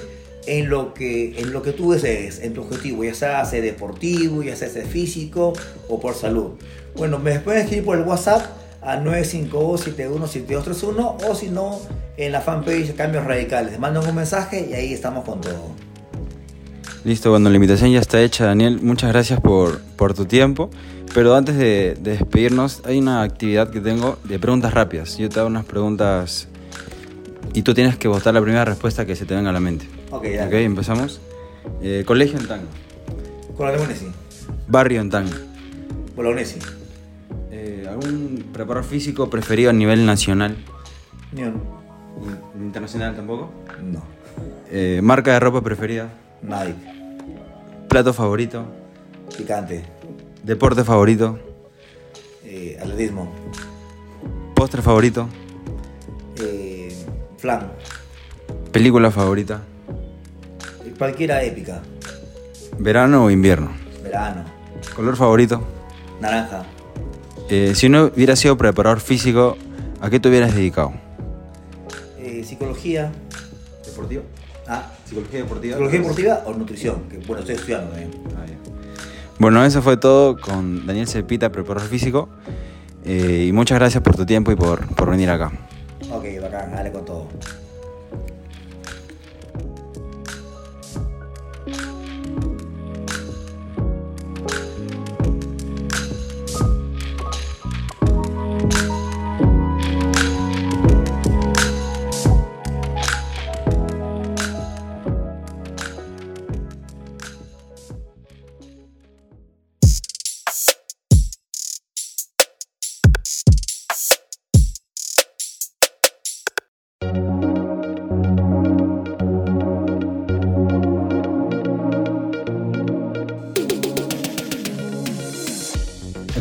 en 0.46 0.70
lo 0.70 0.94
que, 0.94 1.38
en 1.40 1.52
lo 1.52 1.62
que 1.62 1.72
tú 1.72 1.92
desees, 1.92 2.40
en 2.40 2.54
tu 2.54 2.62
objetivo, 2.62 3.04
ya 3.04 3.14
sea 3.14 3.44
sea 3.44 3.60
deportivo, 3.60 4.42
ya 4.42 4.56
sea, 4.56 4.68
sea 4.68 4.86
físico 4.86 5.52
o 5.88 6.00
por 6.00 6.14
salud. 6.14 6.52
Bueno, 6.96 7.18
me 7.18 7.38
pueden 7.40 7.62
escribir 7.62 7.84
por 7.84 7.98
el 7.98 8.04
WhatsApp 8.04 8.46
a 8.80 9.02
952-717231 9.02 11.16
o 11.28 11.34
si 11.34 11.48
no, 11.48 11.80
en 12.16 12.30
la 12.32 12.40
fanpage 12.40 12.94
Cambios 12.94 13.24
Radicales. 13.24 13.72
Les 13.72 13.80
mandan 13.80 14.08
un 14.08 14.14
mensaje 14.14 14.68
y 14.70 14.74
ahí 14.74 14.92
estamos 14.92 15.24
con 15.24 15.40
todo. 15.40 15.74
Listo, 17.04 17.30
bueno, 17.30 17.50
la 17.50 17.56
invitación 17.56 17.90
ya 17.92 18.00
está 18.00 18.22
hecha, 18.22 18.46
Daniel. 18.46 18.80
Muchas 18.82 19.12
gracias 19.12 19.40
por, 19.40 19.80
por 19.96 20.14
tu 20.14 20.24
tiempo. 20.24 20.70
Pero 21.14 21.34
antes 21.34 21.56
de, 21.56 21.96
despedirnos, 22.00 22.82
hay 22.84 22.98
una 22.98 23.22
actividad 23.22 23.70
que 23.70 23.80
tengo 23.80 24.18
de 24.24 24.38
preguntas 24.38 24.74
rápidas. 24.74 25.16
Yo 25.16 25.28
te 25.28 25.40
hago 25.40 25.48
unas 25.48 25.64
preguntas 25.64 26.48
y 27.54 27.62
tú 27.62 27.74
tienes 27.74 27.96
que 27.96 28.08
votar 28.08 28.34
la 28.34 28.42
primera 28.42 28.64
respuesta 28.64 29.06
que 29.06 29.16
se 29.16 29.24
te 29.24 29.34
venga 29.34 29.50
a 29.50 29.52
la 29.52 29.60
mente. 29.60 29.95
Ok, 30.16 30.24
ya. 30.24 30.46
Ok, 30.46 30.52
empezamos. 30.54 31.20
Eh, 31.82 32.04
colegio 32.06 32.38
en 32.38 32.46
Tanga. 32.48 32.64
Con 33.56 33.66
la 33.66 33.72
Lemonesi. 33.72 34.06
Barrio 34.68 35.00
en 35.00 35.10
Tanga. 35.10 35.36
Bolognesi. 36.14 36.58
Eh, 37.50 37.86
¿Algún 37.88 38.46
preparador 38.52 38.84
físico 38.84 39.28
preferido 39.28 39.70
a 39.70 39.72
nivel 39.72 40.06
nacional? 40.06 40.56
Uno. 41.36 41.76
¿Internacional 42.58 43.14
tampoco? 43.14 43.50
No. 43.82 44.02
Eh, 44.70 45.00
¿Marca 45.02 45.32
de 45.32 45.40
ropa 45.40 45.60
preferida? 45.60 46.08
Nike. 46.42 46.74
¿Plato 47.88 48.12
favorito? 48.14 48.64
Picante. 49.36 49.84
¿Deporte 50.42 50.84
favorito? 50.84 51.38
Eh, 52.44 52.78
atletismo. 52.80 53.30
¿Postre 54.54 54.80
favorito? 54.80 55.28
Eh, 56.40 56.94
flan. 57.36 57.70
¿Película 58.72 59.10
favorita? 59.10 59.62
Cualquiera 60.98 61.42
épica. 61.42 61.82
¿Verano 62.78 63.24
o 63.24 63.30
invierno? 63.30 63.70
Verano. 64.02 64.44
¿Color 64.94 65.16
favorito? 65.16 65.62
Naranja. 66.20 66.64
Eh, 67.48 67.72
si 67.74 67.88
no 67.88 68.06
hubieras 68.06 68.38
sido 68.38 68.56
preparador 68.56 69.00
físico, 69.00 69.56
¿a 70.00 70.10
qué 70.10 70.18
te 70.20 70.28
hubieras 70.28 70.54
dedicado? 70.54 70.92
Eh, 72.18 72.42
psicología. 72.44 73.12
¿Deportivo? 73.84 74.22
Ah, 74.66 74.90
¿Psicología 75.04 75.40
deportiva? 75.42 75.74
psicología 75.76 76.00
deportiva 76.00 76.42
o 76.46 76.54
nutrición. 76.54 77.02
Que 77.08 77.18
bueno, 77.18 77.40
estoy 77.40 77.54
estudiando 77.56 77.90
también. 77.90 78.10
Ah. 78.36 78.46
Bueno, 79.38 79.64
eso 79.64 79.82
fue 79.82 79.96
todo 79.96 80.38
con 80.38 80.86
Daniel 80.86 81.06
Cepita, 81.06 81.52
preparador 81.52 81.88
físico. 81.88 82.28
Eh, 83.04 83.44
y 83.48 83.52
muchas 83.52 83.78
gracias 83.78 84.02
por 84.02 84.16
tu 84.16 84.26
tiempo 84.26 84.50
y 84.50 84.56
por, 84.56 84.86
por 84.94 85.10
venir 85.10 85.30
acá. 85.30 85.52
Ok, 86.10 86.24
bacán, 86.40 86.45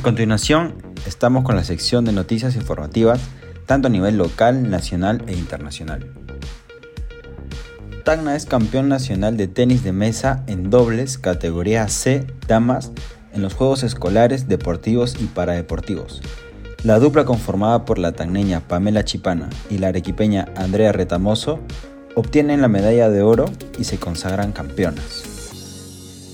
continuación, 0.05 0.75
estamos 1.07 1.43
con 1.43 1.55
la 1.55 1.63
sección 1.63 2.05
de 2.05 2.11
noticias 2.11 2.55
informativas, 2.55 3.19
tanto 3.65 3.87
a 3.87 3.89
nivel 3.89 4.17
local, 4.17 4.69
nacional 4.69 5.23
e 5.25 5.33
internacional. 5.33 6.05
Tacna 8.03 8.35
es 8.35 8.45
campeón 8.45 8.87
nacional 8.87 9.35
de 9.35 9.47
tenis 9.47 9.83
de 9.83 9.93
mesa 9.93 10.43
en 10.45 10.69
dobles 10.69 11.17
categoría 11.17 11.87
C 11.87 12.27
damas 12.47 12.91
en 13.33 13.41
los 13.41 13.55
Juegos 13.55 13.81
Escolares, 13.81 14.47
Deportivos 14.47 15.15
y 15.19 15.25
Paradeportivos. 15.25 16.21
La 16.83 16.99
dupla 16.99 17.25
conformada 17.25 17.83
por 17.83 17.97
la 17.97 18.11
tagneña 18.11 18.59
Pamela 18.59 19.05
Chipana 19.05 19.49
y 19.71 19.79
la 19.79 19.87
arequipeña 19.87 20.49
Andrea 20.55 20.91
Retamoso 20.91 21.61
obtienen 22.13 22.61
la 22.61 22.67
medalla 22.67 23.09
de 23.09 23.23
oro 23.23 23.45
y 23.79 23.85
se 23.85 23.97
consagran 23.97 24.51
campeonas. 24.51 25.23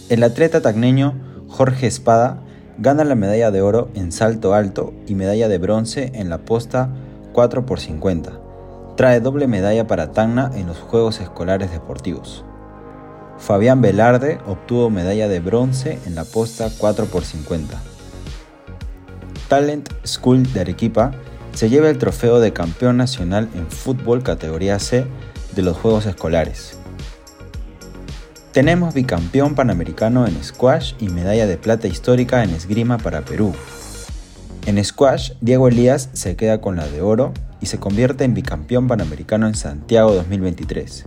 El 0.10 0.24
atleta 0.24 0.62
tagneño 0.62 1.16
Jorge 1.48 1.88
Espada 1.88 2.44
gana 2.82 3.04
la 3.04 3.14
medalla 3.14 3.52
de 3.52 3.62
oro 3.62 3.90
en 3.94 4.12
salto 4.12 4.56
alto 4.56 4.92
y 5.08 5.14
medalla 5.14 5.48
de 5.48 5.60
bronce 5.60 6.12
en 6.16 6.30
la 6.30 6.40
posta 6.40 6.90
4x50. 7.32 8.40
Trae 8.98 9.20
doble 9.20 9.48
medalla 9.48 9.86
para 9.86 10.12
Tacna 10.12 10.50
en 10.56 10.66
los 10.66 10.80
Juegos 10.80 11.22
Escolares 11.22 11.72
Deportivos. 11.72 12.44
Fabián 13.38 13.82
Velarde 13.82 14.40
obtuvo 14.48 14.90
medalla 14.90 15.28
de 15.28 15.40
bronce 15.40 16.00
en 16.08 16.16
la 16.16 16.26
posta 16.26 16.70
4x50. 16.70 17.68
Talent 19.48 19.90
School 20.04 20.52
de 20.52 20.62
Arequipa 20.62 21.12
se 21.54 21.70
lleva 21.70 21.90
el 21.90 22.00
trofeo 22.00 22.40
de 22.40 22.52
campeón 22.52 22.98
nacional 22.98 23.48
en 23.54 23.68
fútbol 23.70 24.24
categoría 24.24 24.80
C 24.80 25.06
de 25.56 25.62
los 25.62 25.78
Juegos 25.78 26.08
Escolares. 26.08 26.81
Tenemos 28.52 28.94
bicampeón 28.94 29.56
panamericano 29.56 30.28
en 30.28 30.44
squash 30.44 30.96
y 31.00 31.08
medalla 31.08 31.48
de 31.48 31.56
plata 31.56 31.88
histórica 31.88 32.44
en 32.44 32.50
esgrima 32.50 32.98
para 32.98 33.22
Perú. 33.22 33.54
En 34.66 34.84
squash, 34.84 35.32
Diego 35.40 35.70
Elías 35.70 36.10
se 36.12 36.36
queda 36.36 36.60
con 36.60 36.76
la 36.76 36.86
de 36.86 37.02
oro 37.02 37.32
y 37.62 37.68
se 37.68 37.80
convierte 37.80 38.26
en 38.26 38.34
bicampeón 38.34 38.90
panamericano 38.90 39.48
en 39.48 39.56
Santiago 39.56 40.14
2023. 40.14 41.06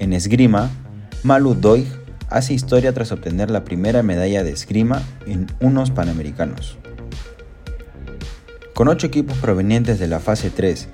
En 0.00 0.12
esgrima, 0.12 0.70
Malu 1.22 1.54
Doig 1.54 1.86
hace 2.28 2.52
historia 2.52 2.92
tras 2.92 3.12
obtener 3.12 3.48
la 3.48 3.62
primera 3.62 4.02
medalla 4.02 4.42
de 4.42 4.50
esgrima 4.50 5.02
en 5.24 5.46
unos 5.60 5.92
panamericanos. 5.92 6.78
Con 8.74 8.88
ocho 8.88 9.06
equipos 9.06 9.38
provenientes 9.38 10.00
de 10.00 10.08
la 10.08 10.18
fase 10.18 10.50
3, 10.50 10.88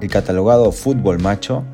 el 0.00 0.08
catalogado 0.08 0.72
Fútbol 0.72 1.20
Macho 1.20 1.64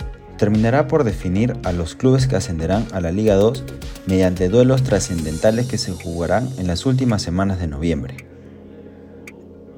terminará 0.40 0.88
por 0.88 1.04
definir 1.04 1.52
a 1.64 1.72
los 1.72 1.94
clubes 1.94 2.26
que 2.26 2.34
ascenderán 2.34 2.86
a 2.92 3.02
la 3.02 3.12
Liga 3.12 3.34
2 3.34 3.62
mediante 4.06 4.48
duelos 4.48 4.82
trascendentales 4.82 5.66
que 5.66 5.76
se 5.76 5.92
jugarán 5.92 6.48
en 6.56 6.66
las 6.66 6.86
últimas 6.86 7.20
semanas 7.20 7.60
de 7.60 7.66
noviembre. 7.66 8.16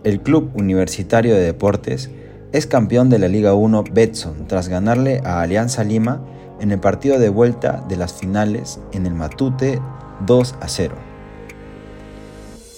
El 0.05 0.21
Club 0.21 0.53
Universitario 0.55 1.35
de 1.35 1.41
Deportes 1.41 2.11
es 2.53 2.69
campeón 2.69 3.11
de 3.11 3.19
la 3.19 3.27
Liga 3.27 3.55
1 3.55 3.83
Betson 3.93 4.47
tras 4.47 4.69
ganarle 4.69 5.21
a 5.25 5.41
Alianza 5.41 5.83
Lima 5.83 6.23
en 6.61 6.71
el 6.71 6.79
partido 6.79 7.19
de 7.19 7.29
vuelta 7.29 7.85
de 7.89 7.97
las 7.97 8.13
finales 8.13 8.79
en 8.93 9.05
el 9.07 9.15
Matute 9.15 9.81
2 10.27 10.55
a 10.61 10.69
0. 10.69 10.95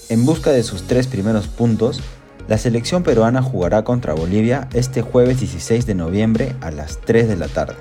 En 0.09 0.25
busca 0.25 0.53
de 0.53 0.62
sus 0.62 0.85
tres 0.85 1.07
primeros 1.07 1.49
puntos, 1.49 2.01
la 2.48 2.59
selección 2.59 3.02
peruana 3.02 3.42
jugará 3.42 3.85
contra 3.85 4.12
Bolivia 4.12 4.68
este 4.74 5.00
jueves 5.00 5.40
16 5.40 5.87
de 5.87 5.94
noviembre 5.94 6.54
a 6.61 6.70
las 6.70 7.00
3 7.00 7.28
de 7.28 7.37
la 7.37 7.48
tarde. 7.48 7.76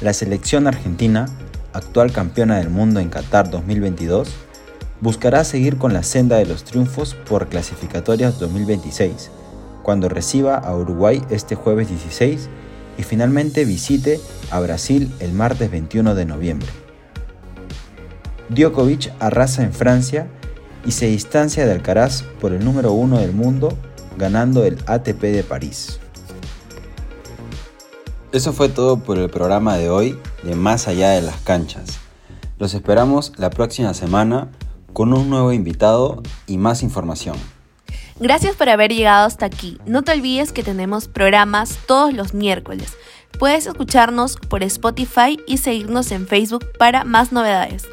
La 0.00 0.12
selección 0.14 0.66
argentina, 0.66 1.28
actual 1.74 2.12
campeona 2.12 2.56
del 2.58 2.70
mundo 2.70 3.00
en 3.00 3.10
Qatar 3.10 3.50
2022, 3.50 4.28
buscará 5.00 5.44
seguir 5.44 5.76
con 5.76 5.92
la 5.92 6.02
senda 6.02 6.36
de 6.36 6.46
los 6.46 6.64
triunfos 6.64 7.14
por 7.14 7.48
clasificatorias 7.48 8.38
2026, 8.38 9.30
cuando 9.82 10.08
reciba 10.08 10.56
a 10.56 10.74
Uruguay 10.74 11.22
este 11.28 11.54
jueves 11.56 11.88
16 11.88 12.48
y 12.96 13.02
finalmente 13.02 13.64
visite 13.64 14.18
a 14.50 14.60
Brasil 14.60 15.12
el 15.20 15.32
martes 15.32 15.70
21 15.70 16.14
de 16.14 16.24
noviembre. 16.24 16.68
Djokovic 18.48 19.12
arrasa 19.18 19.62
en 19.62 19.72
Francia 19.72 20.26
y 20.84 20.92
se 20.92 21.06
distancia 21.06 21.66
de 21.66 21.72
Alcaraz 21.72 22.22
por 22.40 22.52
el 22.52 22.64
número 22.64 22.92
uno 22.92 23.18
del 23.18 23.32
mundo, 23.32 23.76
ganando 24.16 24.64
el 24.64 24.78
ATP 24.86 25.20
de 25.20 25.44
París. 25.44 26.00
Eso 28.32 28.52
fue 28.52 28.68
todo 28.68 28.98
por 28.98 29.18
el 29.18 29.28
programa 29.28 29.76
de 29.76 29.90
hoy 29.90 30.18
de 30.42 30.54
Más 30.54 30.88
allá 30.88 31.10
de 31.10 31.22
las 31.22 31.36
canchas. 31.42 31.98
Los 32.58 32.74
esperamos 32.74 33.32
la 33.36 33.50
próxima 33.50 33.92
semana 33.92 34.48
con 34.92 35.12
un 35.12 35.28
nuevo 35.28 35.52
invitado 35.52 36.22
y 36.46 36.58
más 36.58 36.82
información. 36.82 37.36
Gracias 38.20 38.56
por 38.56 38.68
haber 38.68 38.92
llegado 38.92 39.26
hasta 39.26 39.46
aquí. 39.46 39.78
No 39.84 40.02
te 40.02 40.12
olvides 40.12 40.52
que 40.52 40.62
tenemos 40.62 41.08
programas 41.08 41.78
todos 41.86 42.14
los 42.14 42.34
miércoles. 42.34 42.94
Puedes 43.38 43.66
escucharnos 43.66 44.36
por 44.36 44.62
Spotify 44.62 45.38
y 45.46 45.58
seguirnos 45.58 46.12
en 46.12 46.26
Facebook 46.26 46.64
para 46.78 47.04
más 47.04 47.32
novedades. 47.32 47.88